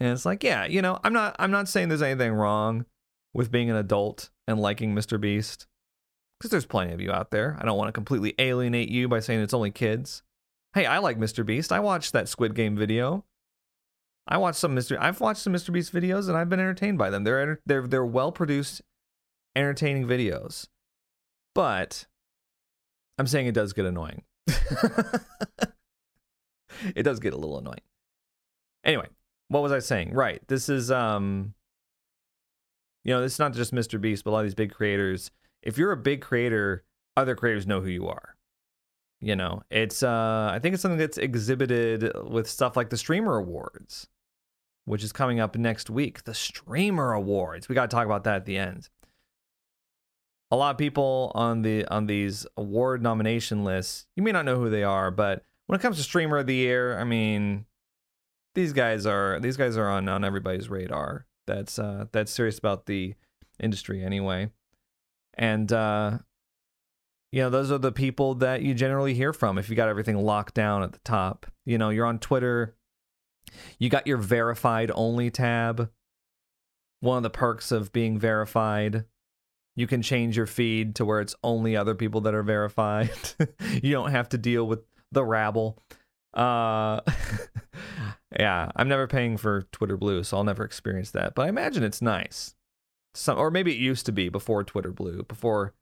[0.00, 2.86] And it's like, yeah, you know, I'm not I'm not saying there's anything wrong
[3.34, 5.20] with being an adult and liking Mr.
[5.20, 5.66] Beast.
[6.38, 7.58] Because there's plenty of you out there.
[7.60, 10.22] I don't want to completely alienate you by saying it's only kids.
[10.72, 11.44] Hey, I like Mr.
[11.44, 11.72] Beast.
[11.72, 13.26] I watched that Squid Game video.
[14.28, 14.98] I watched some Mr.
[15.00, 15.72] I've watched some Mr.
[15.72, 17.24] Beast videos and I've been entertained by them.
[17.24, 18.82] They're they're they're well produced,
[19.56, 20.68] entertaining videos.
[21.54, 22.06] But
[23.18, 24.22] I'm saying it does get annoying.
[26.94, 27.80] it does get a little annoying.
[28.84, 29.06] Anyway,
[29.48, 30.12] what was I saying?
[30.12, 30.42] Right.
[30.46, 31.54] This is um
[33.04, 33.98] you know, this is not just Mr.
[33.98, 35.30] Beast, but a lot of these big creators.
[35.62, 36.84] If you're a big creator,
[37.16, 38.36] other creators know who you are.
[39.20, 43.36] You know, it's uh I think it's something that's exhibited with stuff like the streamer
[43.36, 44.06] awards,
[44.88, 46.24] which is coming up next week.
[46.24, 47.68] The streamer awards.
[47.68, 48.88] We got to talk about that at the end.
[50.50, 54.58] A lot of people on the on these award nomination lists, you may not know
[54.58, 57.66] who they are, but when it comes to streamer of the year, I mean,
[58.54, 61.26] these guys are these guys are on on everybody's radar.
[61.46, 63.14] That's uh that's serious about the
[63.60, 64.50] industry anyway.
[65.34, 66.18] And uh
[67.30, 70.16] you know, those are the people that you generally hear from if you got everything
[70.16, 71.44] locked down at the top.
[71.66, 72.74] You know, you're on Twitter,
[73.78, 75.90] you got your verified only tab.
[77.00, 79.04] One of the perks of being verified,
[79.76, 83.10] you can change your feed to where it's only other people that are verified.
[83.82, 84.80] you don't have to deal with
[85.12, 85.78] the rabble.
[86.34, 87.00] Uh
[88.38, 91.34] yeah, I'm never paying for Twitter Blue, so I'll never experience that.
[91.34, 92.54] But I imagine it's nice.
[93.14, 95.74] Some or maybe it used to be before Twitter Blue, before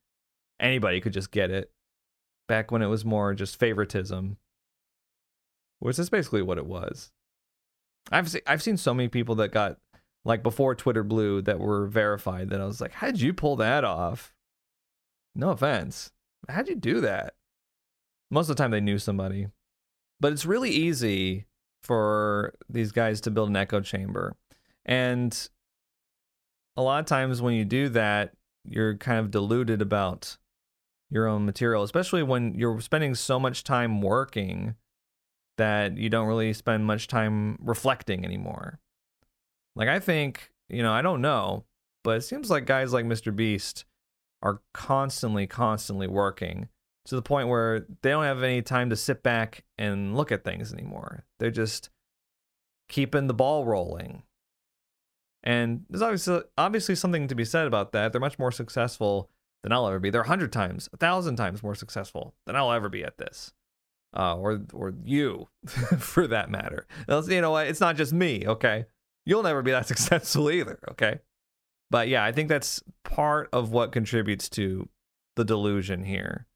[0.61, 1.70] anybody could just get it.
[2.48, 4.37] Back when it was more just favoritism.
[5.79, 7.12] Which is basically what it was.
[8.11, 9.79] I've se- I've seen so many people that got
[10.25, 13.85] like before Twitter Blue that were verified that I was like, how'd you pull that
[13.85, 14.35] off?
[15.35, 16.12] No offense.
[16.49, 17.35] How'd you do that?
[18.31, 19.49] Most of the time they knew somebody.
[20.21, 21.47] But it's really easy
[21.83, 24.35] for these guys to build an echo chamber.
[24.85, 25.49] And
[26.77, 28.33] a lot of times when you do that,
[28.64, 30.37] you're kind of deluded about
[31.11, 34.75] your own material, especially when you're spending so much time working
[35.57, 38.81] that you don't really spend much time reflecting anymore.
[39.75, 41.64] Like, I think, you know, I don't know,
[42.05, 43.35] but it seems like guys like Mr.
[43.35, 43.85] Beast
[44.42, 46.69] are constantly, constantly working
[47.07, 50.45] to the point where they don't have any time to sit back and look at
[50.45, 51.25] things anymore.
[51.38, 51.90] They're just
[52.88, 54.23] keeping the ball rolling.
[55.42, 58.12] And there's obviously obviously something to be said about that.
[58.12, 59.31] They're much more successful
[59.62, 60.11] than I'll ever be.
[60.11, 63.53] They're a hundred times, a thousand times more successful than I'll ever be at this,
[64.14, 65.49] uh, or or you,
[65.99, 66.87] for that matter.
[67.09, 67.69] You know what?
[67.69, 68.45] It's not just me.
[68.47, 68.87] Okay,
[69.25, 70.79] you'll never be that successful either.
[70.90, 71.21] Okay,
[71.90, 74.88] but yeah, I think that's part of what contributes to
[75.37, 76.47] the delusion here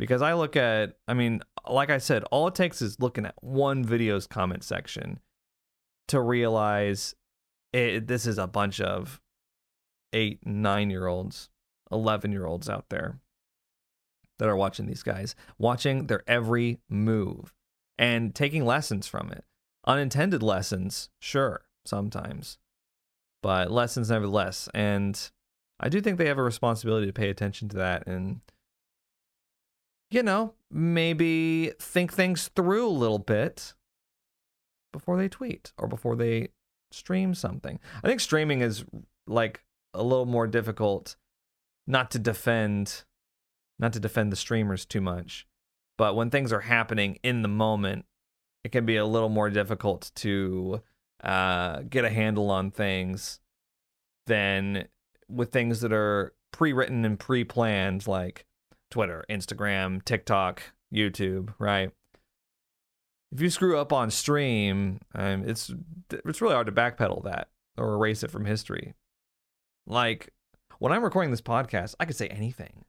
[0.00, 3.34] because I look at, I mean, like I said, all it takes is looking at
[3.42, 5.20] one video's comment section
[6.08, 7.14] to realize
[7.74, 9.20] it, this is a bunch of
[10.14, 11.50] eight, nine year olds,
[11.92, 13.18] 11 year olds out there
[14.40, 17.54] that are watching these guys, watching their every move
[17.98, 19.44] and taking lessons from it.
[19.86, 22.58] Unintended lessons, sure, sometimes,
[23.42, 24.68] but lessons nevertheless.
[24.74, 25.30] And
[25.78, 28.40] I do think they have a responsibility to pay attention to that and
[30.10, 33.74] you know, maybe think things through a little bit
[34.92, 36.48] before they tweet or before they
[36.90, 37.78] stream something.
[38.02, 38.84] I think streaming is
[39.26, 39.62] like
[39.94, 41.14] a little more difficult
[41.86, 43.04] not to defend
[43.80, 45.46] not to defend the streamers too much.
[45.98, 48.04] But when things are happening in the moment,
[48.62, 50.82] it can be a little more difficult to
[51.24, 53.40] uh, get a handle on things
[54.26, 54.86] than
[55.28, 58.46] with things that are pre-written and pre-planned like
[58.90, 61.90] Twitter, Instagram, TikTok, YouTube, right?
[63.32, 65.72] If you screw up on stream, um, it's
[66.10, 67.48] it's really hard to backpedal that
[67.78, 68.94] or erase it from history.
[69.86, 70.32] Like
[70.80, 72.84] when I'm recording this podcast, I could say anything,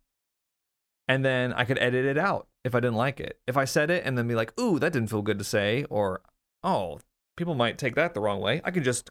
[1.12, 3.38] and then I could edit it out if I didn't like it.
[3.46, 5.84] If I said it and then be like, "Ooh, that didn't feel good to say,"
[5.90, 6.22] or
[6.64, 7.02] "Oh,
[7.36, 9.10] people might take that the wrong way," I could just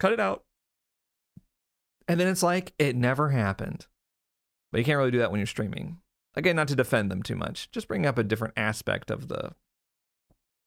[0.00, 0.44] cut it out,
[2.08, 3.86] and then it's like it never happened.
[4.72, 6.00] But you can't really do that when you're streaming.
[6.34, 9.54] Again, not to defend them too much, just bring up a different aspect of the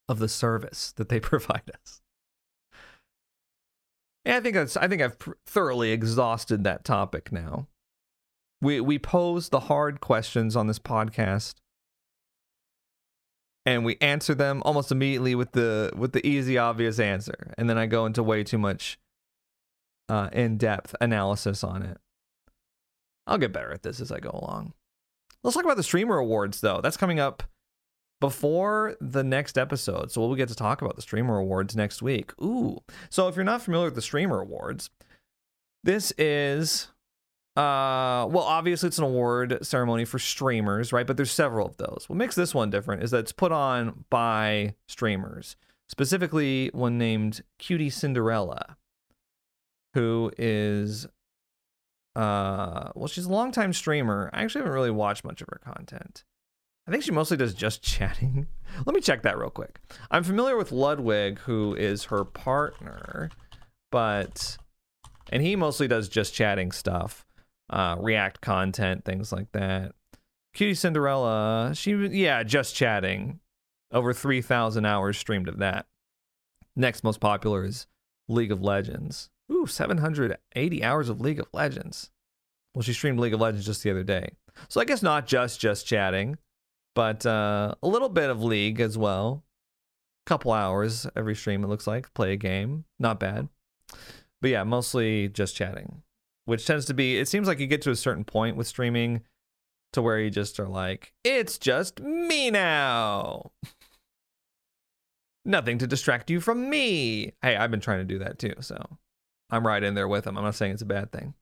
[0.08, 2.00] of the service that they provide us.
[4.24, 7.68] And I think that's I think I've thoroughly exhausted that topic now.
[8.62, 11.54] We we pose the hard questions on this podcast
[13.66, 17.76] and we answer them almost immediately with the with the easy obvious answer and then
[17.76, 18.98] I go into way too much
[20.08, 21.98] uh, in-depth analysis on it.
[23.26, 24.72] I'll get better at this as I go along.
[25.42, 26.80] Let's talk about the streamer awards though.
[26.80, 27.42] That's coming up
[28.22, 30.12] before the next episode.
[30.12, 32.30] So we'll get to talk about the Streamer Awards next week.
[32.40, 32.78] Ooh.
[33.10, 34.90] So if you're not familiar with the Streamer Awards,
[35.82, 36.86] this is
[37.54, 41.06] uh well obviously it's an award ceremony for streamers right?
[41.06, 42.04] But there's several of those.
[42.08, 45.56] What makes this one different is that it's put on by streamers
[45.88, 48.76] specifically one named QTCinderella
[49.94, 51.06] who is
[52.16, 54.30] uh well she's a longtime streamer.
[54.32, 56.24] I actually haven't really watched much of her content.
[56.86, 58.46] I think she mostly does just chatting.
[58.86, 59.78] Let me check that real quick.
[60.10, 63.30] I'm familiar with Ludwig, who is her partner,
[63.90, 64.56] but
[65.30, 67.24] and he mostly does just chatting stuff,
[67.70, 69.92] uh, React content, things like that.
[70.56, 73.40] QTCinderella, she yeah, just chatting.
[73.92, 75.86] Over 3,000 hours streamed of that.
[76.74, 77.86] Next most popular is
[78.28, 79.28] League of Legends.
[79.50, 82.10] Ooh, 780 hours of League of Legends.
[82.74, 84.30] Well, she streamed League of Legends just the other day.
[84.68, 86.38] So I guess not just just chatting
[86.94, 89.44] but uh, a little bit of League as well.
[90.24, 92.12] Couple hours every stream, it looks like.
[92.14, 92.84] Play a game.
[92.98, 93.48] Not bad.
[94.40, 96.02] But yeah, mostly just chatting,
[96.52, 99.22] which tends to be, it seems like you get to a certain point with streaming
[99.94, 103.52] to where you just are like, it's just me now.
[105.46, 107.32] Nothing to distract you from me.
[107.40, 108.76] Hey, I've been trying to do that too, so
[109.48, 110.36] I'm right in there with them.
[110.36, 111.32] I'm not saying it's a bad thing.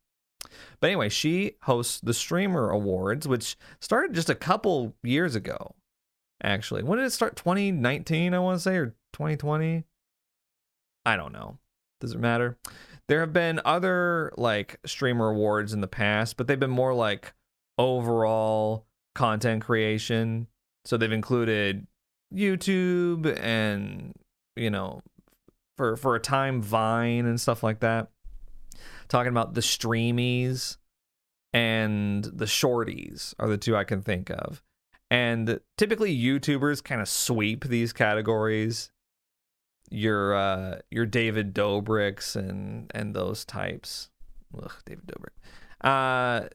[0.79, 5.75] But anyway, she hosts the Streamer Awards, which started just a couple years ago.
[6.41, 7.35] Actually, when did it start?
[7.35, 9.83] 2019, I want to say, or 2020?
[11.05, 11.59] I don't know.
[12.01, 12.57] Does it matter?
[13.09, 17.33] There have been other like streamer awards in the past, but they've been more like
[17.79, 20.47] overall content creation.
[20.85, 21.87] So they've included
[22.33, 24.13] YouTube and
[24.57, 25.03] you know
[25.77, 28.11] for for a time Vine and stuff like that
[29.11, 30.79] talking about the streamies
[31.53, 34.63] and the shorties are the two I can think of.
[35.11, 38.93] And typically YouTubers kind of sweep these categories.
[39.91, 44.11] Your uh your David Dobrik's and and those types.
[44.57, 45.37] Ugh, David Dobrik.
[45.81, 46.49] Uh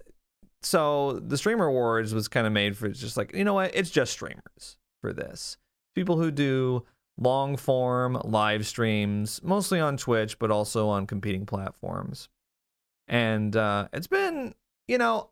[0.62, 3.76] so the streamer awards was kind of made for just like, you know what?
[3.76, 5.58] It's just streamers for this.
[5.94, 6.86] People who do
[7.18, 12.30] long form live streams, mostly on Twitch, but also on competing platforms
[13.08, 14.54] and uh, it's been
[14.88, 15.30] you know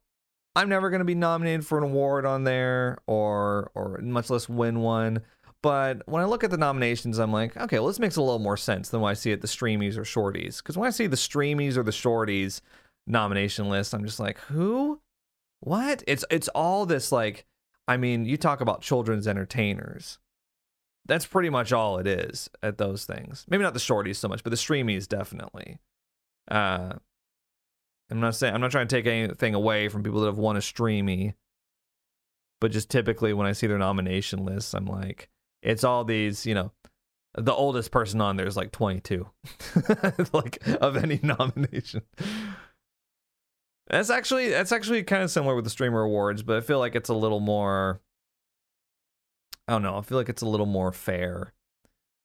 [0.55, 4.47] i'm never going to be nominated for an award on there or or much less
[4.47, 5.21] win one
[5.63, 8.37] but when i look at the nominations i'm like okay well this makes a little
[8.37, 10.57] more sense than when i see it the streamies or shorties.
[10.57, 12.61] Because when i see the streamies or the shorties
[13.07, 14.99] nomination list i'm just like who?
[15.61, 16.03] What?
[16.05, 17.45] It's it's all this like
[17.87, 20.19] i mean you talk about children's entertainers.
[21.05, 23.45] That's pretty much all it is at those things.
[23.49, 25.79] Maybe not the shorties so much but the streamies definitely.
[26.51, 26.93] Uh
[28.11, 30.57] I'm not saying I'm not trying to take anything away from people that have won
[30.57, 31.35] a streamy,
[32.59, 35.29] but just typically when I see their nomination lists, I'm like,
[35.63, 36.71] it's all these, you know,
[37.35, 39.27] the oldest person on there is like 22,
[40.33, 42.03] like of any nomination.
[43.87, 46.95] That's actually that's actually kind of similar with the streamer awards, but I feel like
[46.95, 48.01] it's a little more.
[49.67, 49.97] I don't know.
[49.97, 51.53] I feel like it's a little more fair,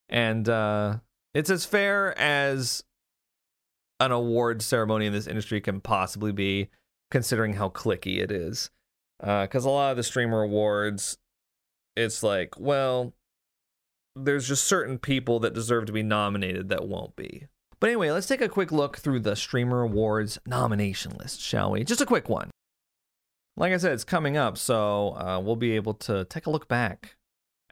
[0.09, 0.99] and uh,
[1.35, 2.85] it's as fair as
[4.01, 6.69] an award ceremony in this industry can possibly be,
[7.11, 8.71] considering how cliquey it is.
[9.19, 11.19] Because uh, a lot of the streamer awards,
[11.97, 13.15] it's like, well,
[14.15, 17.47] there's just certain people that deserve to be nominated that won't be.
[17.81, 21.85] But anyway, let's take a quick look through the Streamer Awards nomination list, shall we?
[21.85, 22.51] Just a quick one.
[23.57, 26.69] Like I said, it's coming up, so uh, we'll be able to take a look
[26.69, 27.17] back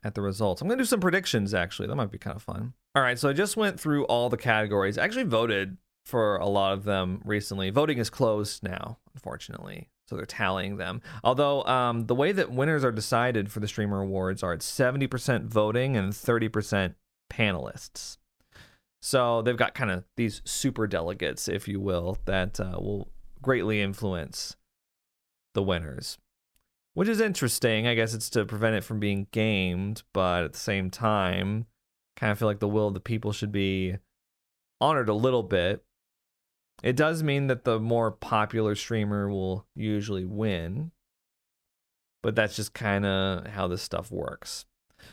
[0.04, 0.60] at the results.
[0.60, 1.88] I'm going to do some predictions, actually.
[1.88, 2.74] That might be kind of fun.
[2.94, 4.98] All right, so I just went through all the categories.
[4.98, 7.70] I actually voted for a lot of them recently.
[7.70, 9.88] Voting is closed now, unfortunately.
[10.08, 11.02] So they're tallying them.
[11.24, 15.46] Although um, the way that winners are decided for the streamer awards are it's 70%
[15.46, 16.94] voting and 30%
[17.30, 18.18] panelists.
[19.02, 23.08] So they've got kind of these super delegates, if you will, that uh, will
[23.42, 24.56] greatly influence
[25.54, 26.18] the winners.
[26.94, 27.86] Which is interesting.
[27.86, 31.66] I guess it's to prevent it from being gamed, but at the same time,
[32.16, 33.96] kind of feel like the will of the people should be
[34.80, 35.84] honored a little bit
[36.82, 40.92] it does mean that the more popular streamer will usually win,
[42.22, 44.66] but that's just kind of how this stuff works.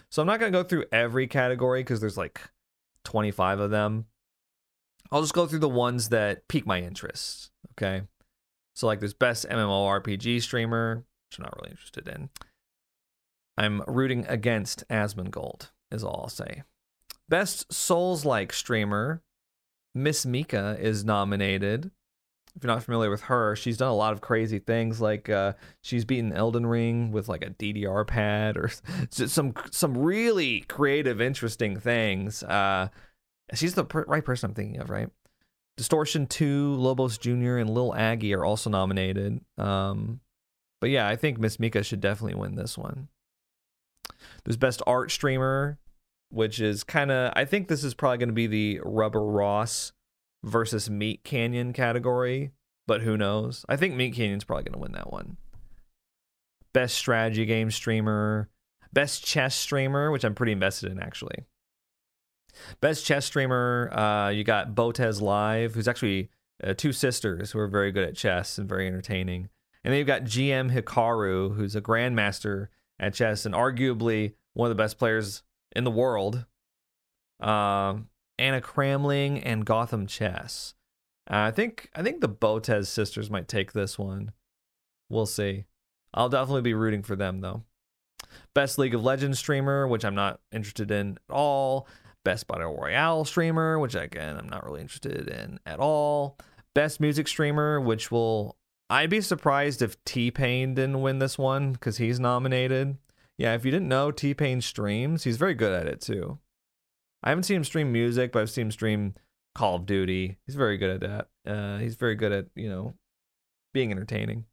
[0.09, 2.41] So I'm not going to go through every category because there's like
[3.05, 4.05] 25 of them.
[5.11, 7.51] I'll just go through the ones that pique my interest.
[7.73, 8.03] Okay.
[8.75, 12.29] So, like this best MMORPG streamer, which I'm not really interested in.
[13.55, 16.63] I'm rooting against Asmongold, is all I'll say.
[17.29, 19.21] Best Souls like streamer,
[19.95, 21.91] Miss Mika is nominated.
[22.55, 25.01] If you're not familiar with her, she's done a lot of crazy things.
[25.01, 28.69] Like uh, she's beaten Elden Ring with like a DDR pad, or
[29.09, 32.43] some some really creative, interesting things.
[32.43, 32.89] Uh,
[33.53, 35.09] she's the per- right person I'm thinking of, right?
[35.75, 39.41] Distortion 2, Lobos Jr., and Lil Aggie are also nominated.
[39.57, 40.19] Um,
[40.79, 43.07] but yeah, I think Miss Mika should definitely win this one.
[44.43, 45.79] There's Best Art Streamer,
[46.33, 49.91] which is kind of, I think this is probably going to be the Rubber Ross
[50.43, 52.51] versus Meat Canyon category,
[52.87, 53.65] but who knows?
[53.69, 55.37] I think Meat Canyon's probably going to win that one.
[56.73, 58.49] Best Strategy Game Streamer,
[58.91, 61.45] Best Chess Streamer, which I'm pretty invested in actually.
[62.81, 66.29] Best chess streamer, uh, you got Botez Live, who's actually
[66.63, 69.49] uh, two sisters who are very good at chess and very entertaining.
[69.83, 72.67] And then you've got GM Hikaru, who's a grandmaster
[72.99, 75.43] at chess and arguably one of the best players
[75.75, 76.45] in the world.
[77.39, 77.95] Uh,
[78.39, 80.73] Anna Cramling and Gotham Chess.
[81.29, 84.31] Uh, I think I think the Botez sisters might take this one.
[85.09, 85.65] We'll see.
[86.13, 87.63] I'll definitely be rooting for them though.
[88.53, 91.87] Best League of Legends streamer, which I'm not interested in at all.
[92.25, 96.37] Best Battle Royale streamer, which again I'm not really interested in at all.
[96.73, 98.57] Best music streamer, which will
[98.89, 102.97] I'd be surprised if T Pain didn't win this one because he's nominated.
[103.37, 105.23] Yeah, if you didn't know, T Pain streams.
[105.23, 106.39] He's very good at it too.
[107.23, 109.15] I haven't seen him stream music, but I've seen him stream
[109.55, 110.37] Call of Duty.
[110.45, 111.51] He's very good at that.
[111.51, 112.95] Uh, he's very good at you know
[113.73, 114.45] being entertaining.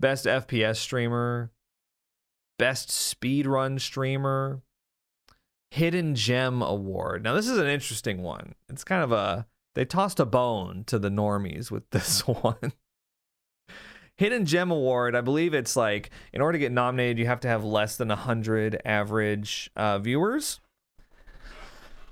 [0.00, 1.52] Best FPS streamer,
[2.58, 4.62] best speedrun streamer,
[5.72, 7.24] Hidden Gem Award.
[7.24, 8.54] Now, this is an interesting one.
[8.68, 12.74] It's kind of a, they tossed a bone to the normies with this one.
[14.18, 17.48] Hidden Gem Award, I believe it's like, in order to get nominated, you have to
[17.48, 20.60] have less than 100 average uh, viewers.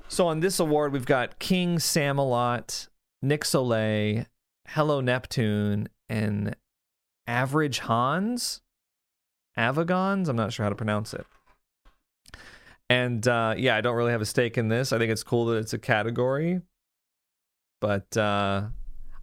[0.09, 2.89] So on this award, we've got King Samalot,
[3.23, 4.25] Nick Soleil,
[4.69, 6.57] Hello Neptune, and
[7.27, 8.61] Average Hans?
[9.57, 10.29] Avagons?
[10.29, 11.27] I'm not sure how to pronounce it.
[12.89, 14.93] And uh, yeah, I don't really have a stake in this.
[14.93, 16.61] I think it's cool that it's a category.
[17.81, 18.69] But uh,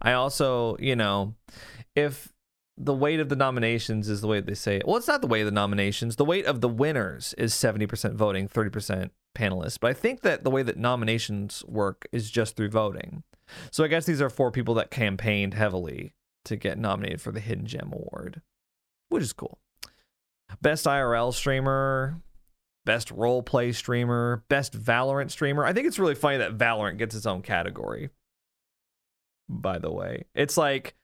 [0.00, 1.34] I also, you know,
[1.94, 2.32] if
[2.78, 4.86] the weight of the nominations is the way they say it.
[4.86, 6.16] Well, it's not the weight of the nominations.
[6.16, 9.78] The weight of the winners is 70% voting, 30% panelists.
[9.80, 13.24] But I think that the way that nominations work is just through voting.
[13.72, 16.14] So I guess these are four people that campaigned heavily
[16.44, 18.42] to get nominated for the Hidden Gem Award,
[19.08, 19.58] which is cool.
[20.62, 22.20] Best IRL streamer,
[22.86, 25.64] best role play streamer, best Valorant streamer.
[25.64, 28.10] I think it's really funny that Valorant gets its own category.
[29.48, 30.94] By the way, it's like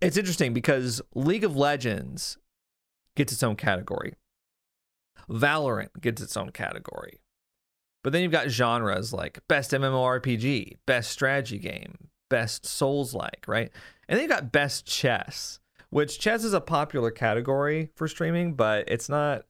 [0.00, 2.38] it's interesting because League of Legends
[3.16, 4.14] gets its own category.
[5.28, 7.20] Valorant gets its own category.
[8.02, 13.70] But then you've got genres like best MMORPG, best strategy game, best Souls like, right?
[14.08, 18.88] And then you've got best chess, which chess is a popular category for streaming, but
[18.88, 19.44] it's not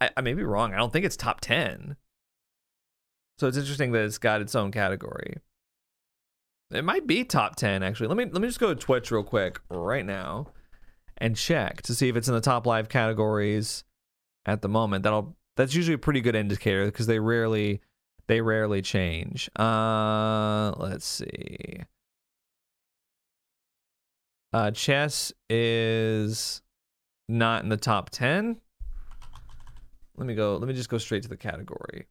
[0.00, 0.74] I, I may be wrong.
[0.74, 1.96] I don't think it's top 10.
[3.38, 5.38] So it's interesting that it's got its own category.
[6.70, 8.08] It might be top 10 actually.
[8.08, 10.48] Let me let me just go to Twitch real quick right now
[11.18, 13.84] and check to see if it's in the top live categories
[14.46, 15.04] at the moment.
[15.04, 17.80] That'll that's usually a pretty good indicator because they rarely
[18.26, 19.50] they rarely change.
[19.56, 21.82] Uh let's see.
[24.52, 26.62] Uh chess is
[27.28, 28.60] not in the top 10.
[30.16, 30.56] Let me go.
[30.56, 32.06] Let me just go straight to the category.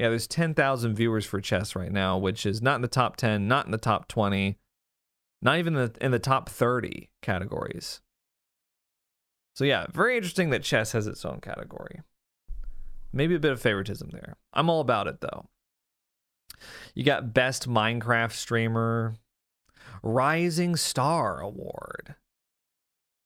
[0.00, 3.46] Yeah, there's 10,000 viewers for chess right now, which is not in the top 10,
[3.46, 4.56] not in the top 20,
[5.42, 8.00] not even in the, in the top 30 categories.
[9.54, 12.00] So yeah, very interesting that chess has its own category.
[13.12, 14.38] Maybe a bit of favoritism there.
[14.54, 15.50] I'm all about it though.
[16.94, 19.16] You got best Minecraft streamer,
[20.02, 22.14] Rising Star Award.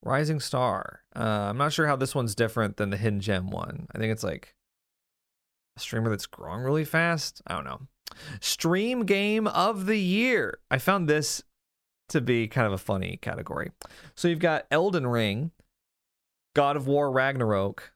[0.02, 1.04] Rising Star.
[1.14, 1.20] Uh,
[1.50, 3.86] I'm not sure how this one's different than the Hidden Gem one.
[3.94, 4.56] I think it's like
[5.76, 7.42] a streamer that's growing really fast.
[7.46, 7.80] I don't know.
[8.40, 10.58] Stream Game of the Year.
[10.70, 11.42] I found this
[12.10, 13.70] to be kind of a funny category.
[14.14, 15.50] So you've got Elden Ring,
[16.54, 17.92] God of War Ragnarok,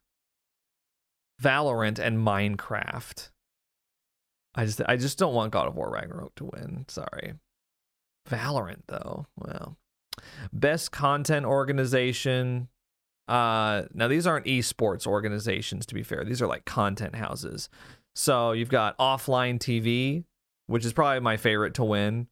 [1.41, 3.31] Valorant, and Minecraft.
[4.55, 6.87] I just I just don't want God of War Ragnarok to win.
[6.89, 7.35] Sorry.
[8.29, 9.27] Valorant though.
[9.37, 9.77] Well,
[10.53, 12.69] Best content organization.
[13.29, 16.25] Uh, now these aren't esports organizations, to be fair.
[16.25, 17.69] These are like content houses.
[18.15, 20.25] So you've got offline TV,
[20.67, 22.29] which is probably my favorite to win.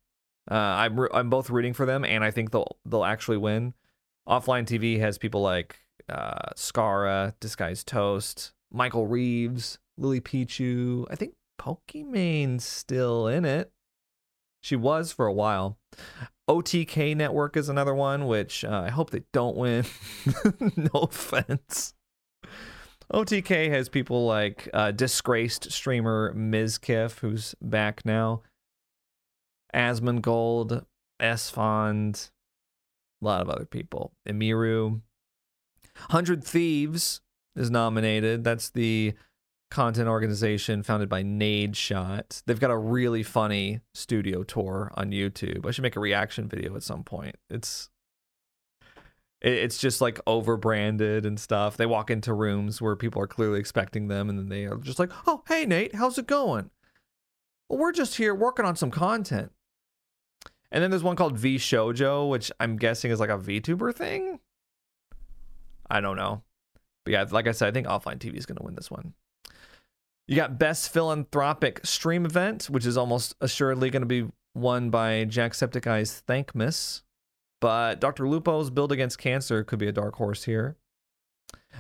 [0.51, 3.75] Uh, I'm I'm both rooting for them, and I think they'll they'll actually win.
[4.29, 5.77] Offline TV has people like
[6.09, 11.05] uh, Scarra, Disguised Toast, Michael Reeves, Lily Pichu.
[11.11, 13.71] I think Pokimane's still in it.
[14.61, 15.79] She was for a while.
[16.49, 19.85] OTK Network is another one, which uh, I hope they don't win.
[20.77, 21.95] no offense.
[23.13, 28.43] OTK has people like uh, disgraced streamer Mizkif, who's back now.
[29.75, 30.85] Asmongold,
[31.21, 32.31] Esfand,
[33.21, 34.13] a lot of other people.
[34.29, 35.01] Emiru.
[36.09, 37.21] 100 Thieves
[37.55, 38.45] is nominated.
[38.45, 39.15] That's the
[39.71, 42.43] content organization founded by Nadeshot.
[42.47, 45.67] They've got a really funny studio tour on YouTube.
[45.67, 47.37] I should make a reaction video at some point.
[47.51, 47.91] It's
[49.43, 51.77] it's just like over branded and stuff.
[51.77, 54.99] They walk into rooms where people are clearly expecting them and then they are just
[54.99, 56.71] like, "Oh, hey Nate, how's it going?"
[57.69, 59.53] Well, we're just here working on some content.
[60.71, 64.41] And then there's one called VShojo, which I'm guessing is like a VTuber thing.
[65.89, 66.43] I don't know.
[67.05, 69.15] But yeah, like I said, I think offline TV is going to win this one.
[70.29, 75.25] You got Best Philanthropic Stream Event, which is almost assuredly going to be won by
[75.25, 77.03] Jacksepticeye's Thankmas.
[77.61, 78.29] But Dr.
[78.29, 80.77] Lupo's Build Against Cancer could be a dark horse here.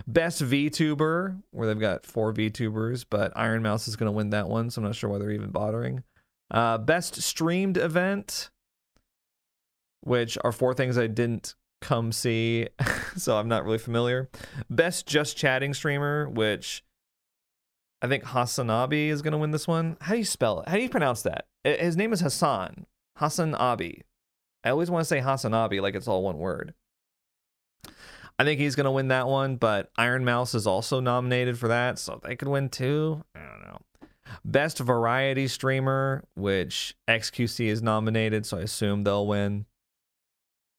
[0.07, 4.49] Best VTuber, where they've got four VTubers, but Iron Mouse is going to win that
[4.49, 6.05] one, so I'm not sure why they're even bothering.
[6.51, 8.51] Uh, best Streamed Event,
[10.03, 12.68] which are four things I didn't come see,
[13.16, 14.30] so I'm not really familiar.
[14.70, 16.84] Best Just Chatting Streamer, which
[18.03, 19.97] I think Hasanabi is going to win this one.
[20.01, 20.68] How do you spell it?
[20.68, 21.47] How do you pronounce that?
[21.64, 22.86] His name is Hassan.
[23.16, 24.03] Hassan Abi.
[24.62, 26.74] I always want to say Hasanabi like it's all one word.
[28.38, 31.68] I think he's going to win that one, but Iron Mouse is also nominated for
[31.68, 33.24] that, so they could win too.
[33.34, 33.78] I don't know.
[34.44, 39.64] Best Variety Streamer, which XQC is nominated, so I assume they'll win.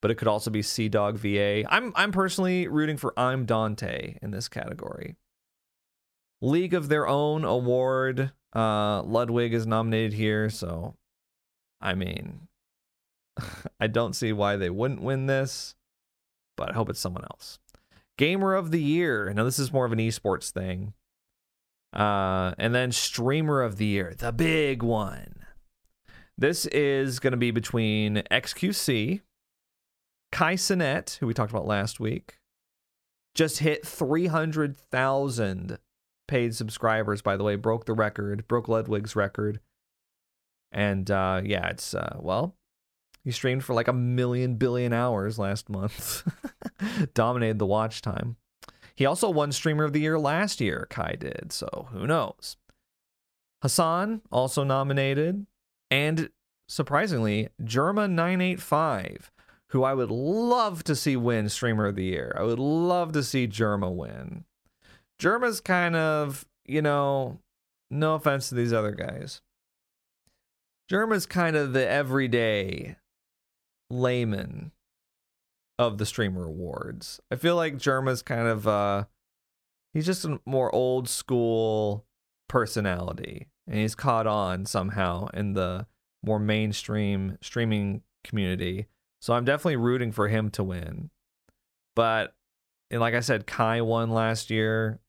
[0.00, 1.66] But it could also be CDawgVA.
[1.68, 5.16] I'm I'm personally rooting for ImDontai in this category.
[6.40, 8.32] League of Their Own award.
[8.54, 10.94] Uh, Ludwig is nominated here, so
[11.80, 12.48] I mean,
[13.80, 15.74] I don't see why they wouldn't win this,
[16.56, 17.58] but I hope it's someone else.
[18.16, 19.32] Gamer of the Year.
[19.34, 20.94] Now this is more of an esports thing.
[21.92, 25.34] Uh, and then Streamer of the Year, the big one.
[26.36, 29.22] This is going to be between XQC,
[30.30, 32.38] Kai Cenat, who we talked about last week,
[33.34, 35.78] just hit 300,000
[36.28, 39.58] paid subscribers, by the way, broke the record, broke Ludwig's record.
[40.70, 42.54] And uh, yeah, it's, uh, well,
[43.24, 46.26] he streamed for like a million billion hours last month,
[47.14, 48.36] dominated the watch time.
[48.94, 52.56] He also won Streamer of the Year last year, Kai did, so who knows?
[53.62, 55.46] Hassan also nominated,
[55.90, 56.30] and
[56.68, 59.30] surprisingly, Jerma985,
[59.68, 62.34] who I would love to see win Streamer of the Year.
[62.38, 64.44] I would love to see Jerma win.
[65.20, 67.40] Jerma's kind of, you know,
[67.90, 69.40] no offense to these other guys.
[70.90, 72.96] Jerma's kind of the everyday
[73.90, 74.72] layman
[75.78, 77.20] of the streamer awards.
[77.30, 79.04] I feel like Jerma's kind of uh
[79.92, 82.04] he's just a more old school
[82.48, 85.86] personality and he's caught on somehow in the
[86.24, 88.86] more mainstream streaming community.
[89.20, 91.10] So I'm definitely rooting for him to win.
[91.94, 92.34] But
[92.90, 95.00] and like I said, Kai won last year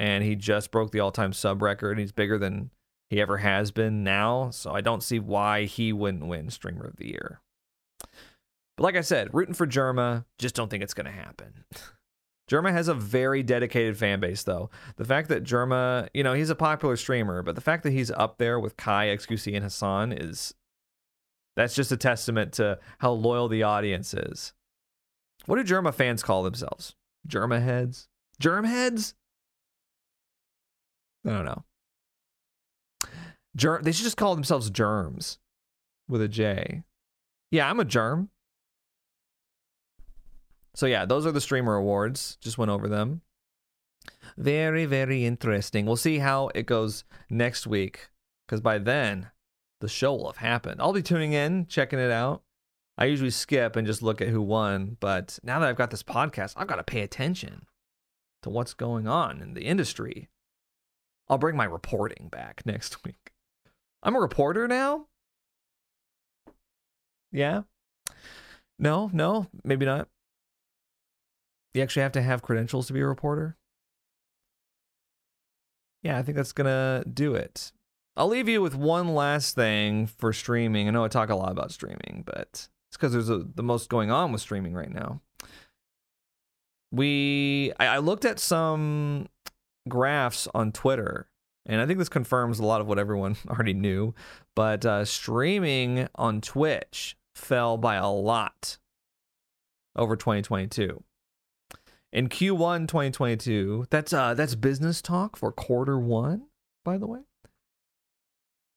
[0.00, 1.98] and he just broke the all-time sub record.
[1.98, 2.70] He's bigger than
[3.10, 6.96] he ever has been now, so I don't see why he wouldn't win Streamer of
[6.96, 7.42] the Year.
[8.78, 11.64] But like I said, rooting for Jerma, just don't think it's going to happen.
[12.50, 14.70] Jerma has a very dedicated fan base, though.
[14.96, 18.10] The fact that Jerma, you know, he's a popular streamer, but the fact that he's
[18.10, 20.54] up there with Kai, XQC, and Hassan is
[21.56, 24.54] that's just a testament to how loyal the audience is.
[25.44, 26.94] What do Jerma fans call themselves?
[27.28, 28.08] Jerma heads?
[28.40, 29.14] Germ heads?
[31.26, 31.64] I don't know.
[33.56, 33.82] Germ.
[33.82, 35.38] They should just call themselves germs
[36.08, 36.82] with a J.
[37.50, 38.30] Yeah, I'm a germ.
[40.74, 42.38] So yeah, those are the streamer awards.
[42.40, 43.22] Just went over them.
[44.36, 45.84] Very, very interesting.
[45.84, 48.08] We'll see how it goes next week.
[48.46, 49.30] Because by then,
[49.80, 50.80] the show will have happened.
[50.80, 52.42] I'll be tuning in, checking it out.
[52.96, 56.02] I usually skip and just look at who won, but now that I've got this
[56.02, 57.66] podcast, I've got to pay attention
[58.42, 60.28] to what's going on in the industry.
[61.30, 63.30] I'll bring my reporting back next week.
[64.02, 65.06] I'm a reporter now?
[67.30, 67.62] Yeah?
[68.78, 70.08] No, no, maybe not.
[71.72, 73.56] you actually have to have credentials to be a reporter.
[76.02, 77.72] Yeah, I think that's gonna do it.
[78.16, 80.88] I'll leave you with one last thing for streaming.
[80.88, 83.88] I know I talk a lot about streaming, but it's because there's a, the most
[83.88, 85.20] going on with streaming right now.
[86.90, 89.28] We I, I looked at some
[89.88, 91.28] graphs on Twitter,
[91.66, 94.14] and I think this confirms a lot of what everyone already knew.
[94.56, 98.78] But uh, streaming on Twitch fell by a lot
[99.96, 101.02] over 2022.
[102.12, 106.42] In Q1 2022, that's uh that's business talk for quarter 1,
[106.84, 107.20] by the way.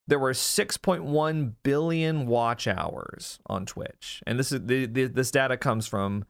[0.06, 4.22] There were 6.1 billion watch hours on Twitch.
[4.26, 6.26] And this is the, the this data comes from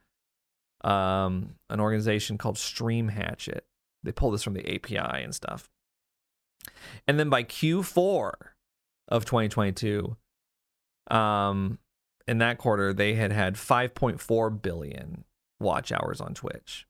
[0.83, 3.65] um an organization called Stream Hatchet.
[4.05, 5.69] They pull this from the API and stuff.
[7.07, 8.33] And then by Q4
[9.07, 10.15] of 2022,
[11.11, 11.77] um
[12.27, 15.23] in that quarter they had had 5.4 billion
[15.59, 16.87] watch hours on Twitch.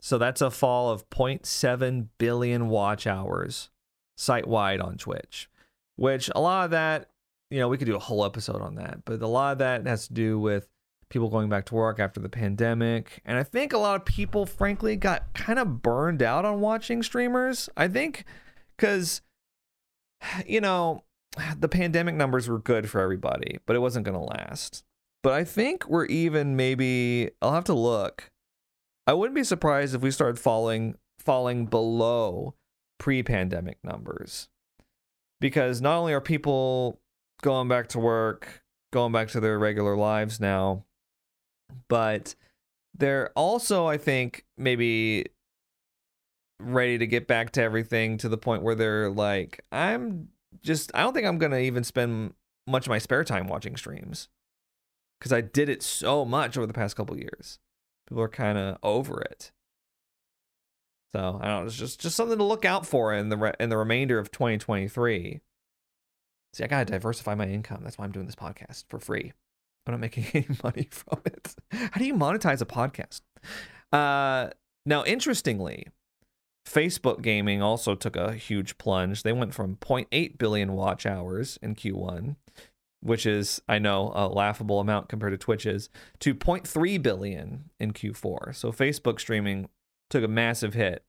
[0.00, 3.70] So that's a fall of 0.7 billion watch hours
[4.16, 5.48] site wide on Twitch,
[5.96, 7.10] which a lot of that,
[7.50, 9.86] you know, we could do a whole episode on that, but a lot of that
[9.86, 10.68] has to do with
[11.10, 13.20] people going back to work after the pandemic.
[13.24, 17.02] And I think a lot of people, frankly, got kind of burned out on watching
[17.02, 17.68] streamers.
[17.76, 18.24] I think
[18.76, 19.20] because,
[20.46, 21.04] you know,
[21.58, 24.84] the pandemic numbers were good for everybody, but it wasn't going to last.
[25.22, 28.30] But I think we're even maybe, I'll have to look
[29.10, 32.54] I wouldn't be surprised if we started falling falling below
[32.98, 34.48] pre-pandemic numbers.
[35.40, 37.00] Because not only are people
[37.42, 40.84] going back to work, going back to their regular lives now,
[41.88, 42.34] but
[42.96, 45.26] they're also, I think, maybe
[46.60, 50.28] ready to get back to everything to the point where they're like, I'm
[50.62, 52.34] just, I don't think I'm going to even spend
[52.66, 54.28] much of my spare time watching streams
[55.18, 57.58] because I did it so much over the past couple years
[58.10, 59.52] people are kind of over it.
[61.14, 61.66] So I don't know.
[61.66, 64.30] It's just just something to look out for in the re- in the remainder of
[64.30, 65.40] 2023.
[66.52, 67.80] See, I gotta diversify my income.
[67.82, 69.32] That's why I'm doing this podcast for free.
[69.86, 71.54] I'm not making any money from it.
[71.70, 73.20] How do you monetize a podcast?
[73.92, 74.50] Uh,
[74.86, 75.88] now, interestingly,
[76.66, 79.22] Facebook gaming also took a huge plunge.
[79.22, 82.36] They went from 0.8 billion watch hours in Q1
[83.00, 85.88] which is I know a laughable amount compared to Twitch's,
[86.20, 88.54] to 0.3 billion in Q4.
[88.54, 89.68] So Facebook streaming
[90.08, 91.04] took a massive hit.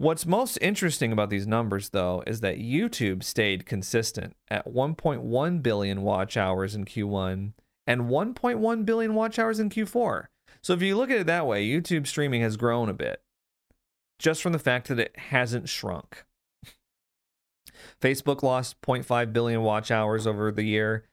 [0.00, 6.00] What's most interesting about these numbers though is that YouTube stayed consistent at 1.1 billion
[6.00, 7.52] watch hours in Q1
[7.86, 10.28] and 1.1 billion watch hours in Q4.
[10.62, 13.20] So if you look at it that way, YouTube streaming has grown a bit
[14.18, 16.24] just from the fact that it hasn't shrunk.
[18.00, 21.04] Facebook lost 0.5 billion watch hours over the year.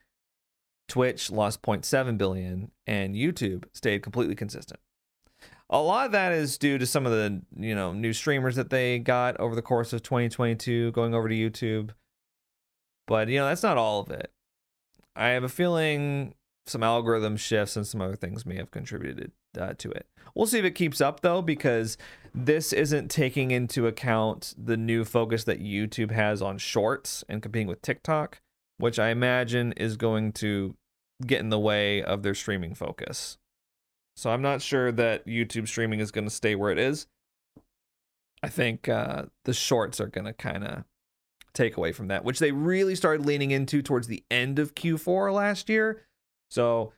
[0.87, 4.79] Twitch lost 0.7 billion and YouTube stayed completely consistent.
[5.69, 8.69] A lot of that is due to some of the, you know, new streamers that
[8.69, 11.89] they got over the course of 2022 going over to YouTube.
[13.05, 14.31] But, you know, that's not all of it.
[15.15, 16.35] I have a feeling
[16.67, 20.07] some algorithm shifts and some other things may have contributed uh, to it.
[20.35, 21.97] We'll see if it keeps up though, because
[22.33, 27.67] this isn't taking into account the new focus that YouTube has on shorts and competing
[27.67, 28.41] with TikTok,
[28.77, 30.75] which I imagine is going to
[31.25, 33.37] get in the way of their streaming focus.
[34.17, 37.05] So I'm not sure that YouTube streaming is going to stay where it is.
[38.41, 40.85] I think uh, the shorts are going to kind of
[41.53, 45.31] take away from that, which they really started leaning into towards the end of Q4
[45.31, 46.01] last year.
[46.49, 46.93] So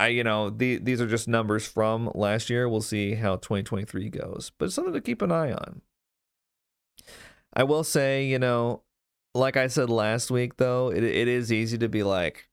[0.00, 2.70] I you know the, these are just numbers from last year.
[2.70, 5.82] We'll see how 2023 goes, but it's something to keep an eye on.
[7.52, 8.82] I will say, you know,
[9.34, 12.48] like I said last week, though, it it is easy to be like,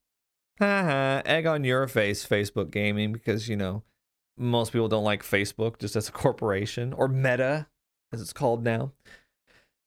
[0.60, 3.84] haha, egg on your face, Facebook gaming, because you know
[4.38, 7.68] most people don't like Facebook just as a corporation or Meta,
[8.12, 8.92] as it's called now.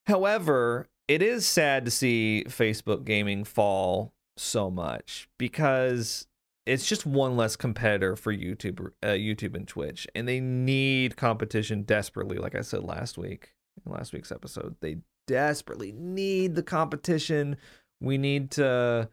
[0.07, 6.27] However, it is sad to see Facebook gaming fall so much because
[6.67, 11.83] it's just one less competitor for YouTube, uh, YouTube and Twitch, and they need competition
[11.83, 12.39] desperately.
[12.39, 17.57] Like I said last week, in last week's episode, they desperately need the competition.
[18.01, 19.09] We need to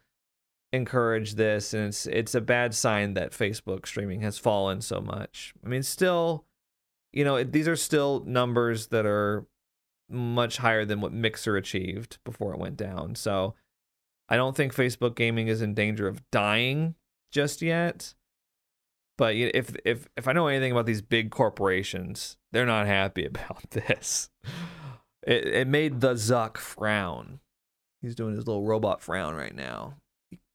[0.74, 5.54] encourage this, and it's it's a bad sign that Facebook streaming has fallen so much.
[5.66, 6.46] I mean, still,
[7.14, 9.46] you know, these are still numbers that are
[10.10, 13.16] much higher than what Mixer achieved before it went down.
[13.16, 13.56] So.
[14.30, 16.96] I don't think Facebook gaming is in danger of dying
[17.30, 18.14] just yet.
[19.18, 23.70] But if if if I know anything about these big corporations, they're not happy about
[23.72, 24.30] this.
[25.26, 27.40] It it made the Zuck frown.
[28.02, 29.96] He's doing his little robot frown right now.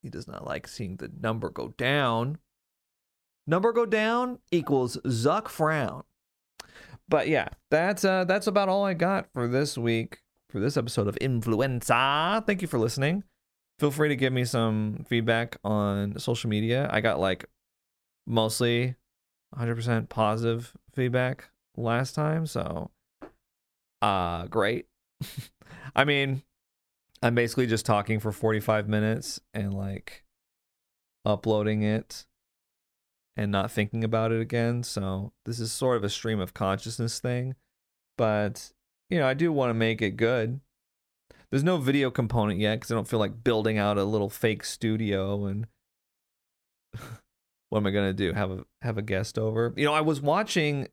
[0.02, 2.38] He, does not like seeing the number go down.
[3.46, 6.04] Number go down equals Zuck frown.
[7.08, 10.18] But yeah, that's uh that's about all I got for this week
[10.50, 12.46] for this episode of Influensahhh.
[12.46, 13.24] Thank you for listening.
[13.78, 16.88] Feel free to give me some feedback on social media.
[16.92, 17.46] I got like
[18.26, 18.96] mostly
[19.56, 22.90] 100% positive feedback last time, so
[24.02, 24.86] uh great.
[25.96, 26.42] I mean,
[27.22, 30.24] I'm basically just talking for 45 minutes and like
[31.24, 32.26] uploading it
[33.36, 34.82] and not thinking about it again.
[34.82, 37.54] So this is sort of a stream of consciousness thing.
[38.16, 38.72] But,
[39.10, 40.60] you know, I do want to make it good.
[41.50, 44.64] There's no video component yet because I don't feel like building out a little fake
[44.64, 45.66] studio and
[47.70, 48.32] what am I gonna do?
[48.32, 49.72] Have a have a guest over?
[49.76, 50.88] You know, I was watching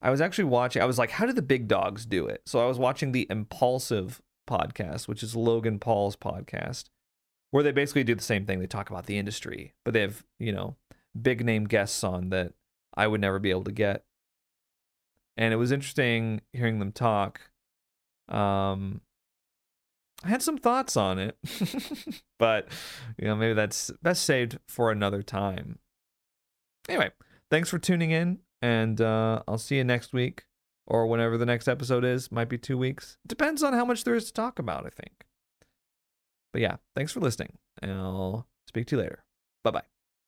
[0.00, 2.42] I was actually watching I was like, how did the big dogs do it?
[2.46, 6.84] So I was watching the Impulsive podcast, which is Logan Paul's podcast,
[7.50, 8.60] where they basically do the same thing.
[8.60, 10.76] They talk about the industry, but they have, you know,
[11.20, 12.52] big name guests on that
[12.94, 14.04] I would never be able to get.
[15.36, 17.40] And it was interesting hearing them talk.
[18.28, 19.02] Um,
[20.24, 21.36] I had some thoughts on it,
[22.38, 22.68] but
[23.18, 25.78] you know maybe that's best saved for another time.
[26.88, 27.10] Anyway,
[27.50, 30.44] thanks for tuning in, and uh, I'll see you next week
[30.86, 32.30] or whenever the next episode is.
[32.30, 33.16] Might be two weeks.
[33.26, 34.86] Depends on how much there is to talk about.
[34.86, 35.24] I think.
[36.52, 39.24] But yeah, thanks for listening, and I'll speak to you later.
[39.62, 39.95] Bye bye.